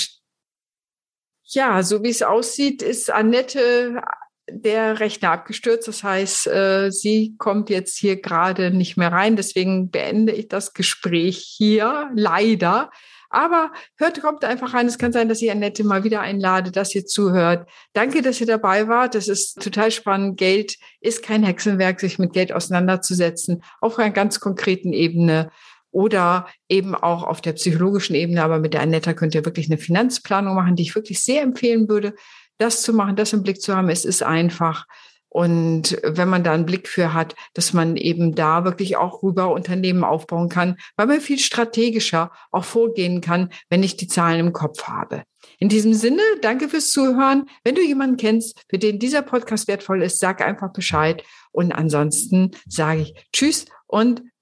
ja, 1.44 1.83
so 1.83 2.03
wie 2.03 2.11
es 2.11 2.22
aussieht, 2.22 2.83
ist 2.83 3.11
Annette 3.11 4.03
der 4.51 5.01
Rechner 5.01 5.31
abgestürzt. 5.33 5.88
Das 5.88 6.03
heißt, 6.03 6.46
äh, 6.46 6.90
sie 6.90 7.37
kommt 7.38 7.70
jetzt 7.70 7.98
hier 7.98 8.20
gerade 8.20 8.70
nicht 8.70 8.96
mehr 8.96 9.12
rein. 9.12 9.37
Deswegen 9.37 9.90
beende 9.90 10.33
ich 10.33 10.48
das 10.48 10.72
Gespräch 10.72 11.38
hier, 11.57 12.11
leider. 12.14 12.90
Aber 13.31 13.72
hört, 13.96 14.20
kommt 14.22 14.44
einfach 14.44 14.72
rein. 14.72 14.87
Es 14.87 14.96
kann 14.96 15.12
sein, 15.12 15.29
dass 15.29 15.42
ich 15.42 15.51
Annette 15.51 15.85
mal 15.85 16.03
wieder 16.03 16.20
einlade, 16.22 16.70
dass 16.70 16.94
ihr 16.94 17.05
zuhört. 17.05 17.68
Danke, 17.92 18.22
dass 18.22 18.40
ihr 18.40 18.46
dabei 18.46 18.88
wart. 18.88 19.14
Das 19.14 19.29
ist 19.29 19.62
total 19.62 19.90
spannend. 19.90 20.38
Geld 20.38 20.77
ist 21.01 21.22
kein 21.22 21.42
Hexenwerk, 21.42 22.01
sich 22.01 22.18
mit 22.18 22.33
Geld 22.33 22.53
auseinanderzusetzen, 22.53 23.62
auf 23.81 23.98
einer 23.98 24.11
ganz 24.11 24.40
konkreten 24.40 24.94
Ebene 24.94 25.51
oder 25.90 26.48
eben 26.68 26.94
auch 26.94 27.22
auf 27.22 27.40
der 27.40 27.53
psychologischen 27.55 28.14
Ebene. 28.14 28.42
Aber 28.42 28.59
mit 28.59 28.74
der 28.74 28.83
Annetta 28.83 29.12
könnt 29.14 29.35
ihr 29.35 29.44
wirklich 29.44 29.66
eine 29.66 29.79
Finanzplanung 29.79 30.55
machen, 30.55 30.77
die 30.77 30.83
ich 30.83 30.94
wirklich 30.94 31.22
sehr 31.22 31.42
empfehlen 31.42 31.88
würde, 31.88 32.14
das 32.59 32.83
zu 32.83 32.92
machen, 32.92 33.16
das 33.16 33.33
im 33.33 33.42
Blick 33.42 33.61
zu 33.61 33.77
haben. 33.77 33.88
Es 33.88 34.05
ist 34.05 34.22
einfach. 34.22 34.87
Und 35.31 35.98
wenn 36.03 36.29
man 36.29 36.42
da 36.42 36.53
einen 36.53 36.66
Blick 36.66 36.88
für 36.88 37.12
hat, 37.12 37.35
dass 37.53 37.72
man 37.72 37.96
eben 37.96 38.35
da 38.35 38.64
wirklich 38.64 38.96
auch 38.96 39.22
rüber 39.22 39.53
Unternehmen 39.53 40.03
aufbauen 40.03 40.48
kann, 40.48 40.77
weil 40.96 41.07
man 41.07 41.20
viel 41.20 41.38
strategischer 41.38 42.33
auch 42.51 42.64
vorgehen 42.64 43.20
kann, 43.20 43.51
wenn 43.68 43.83
ich 43.83 43.96
die 43.96 44.09
Zahlen 44.09 44.40
im 44.40 44.53
Kopf 44.53 44.85
habe. 44.85 45.24
In 45.59 45.68
diesem 45.68 45.92
Sinne, 45.92 46.22
danke 46.40 46.68
fürs 46.68 46.90
Zuhören. 46.90 47.46
Wenn 47.62 47.74
du 47.74 47.83
jemanden 47.83 48.16
kennst, 48.16 48.64
für 48.68 48.79
den 48.79 48.98
dieser 48.98 49.22
Podcast 49.22 49.68
wertvoll 49.68 50.03
ist, 50.03 50.18
sag 50.18 50.40
einfach 50.40 50.72
Bescheid. 50.72 51.22
Und 51.53 51.72
ansonsten 51.72 52.53
sage 52.66 53.03
ich 53.03 53.14
Tschüss 53.33 53.66
und 53.87 54.22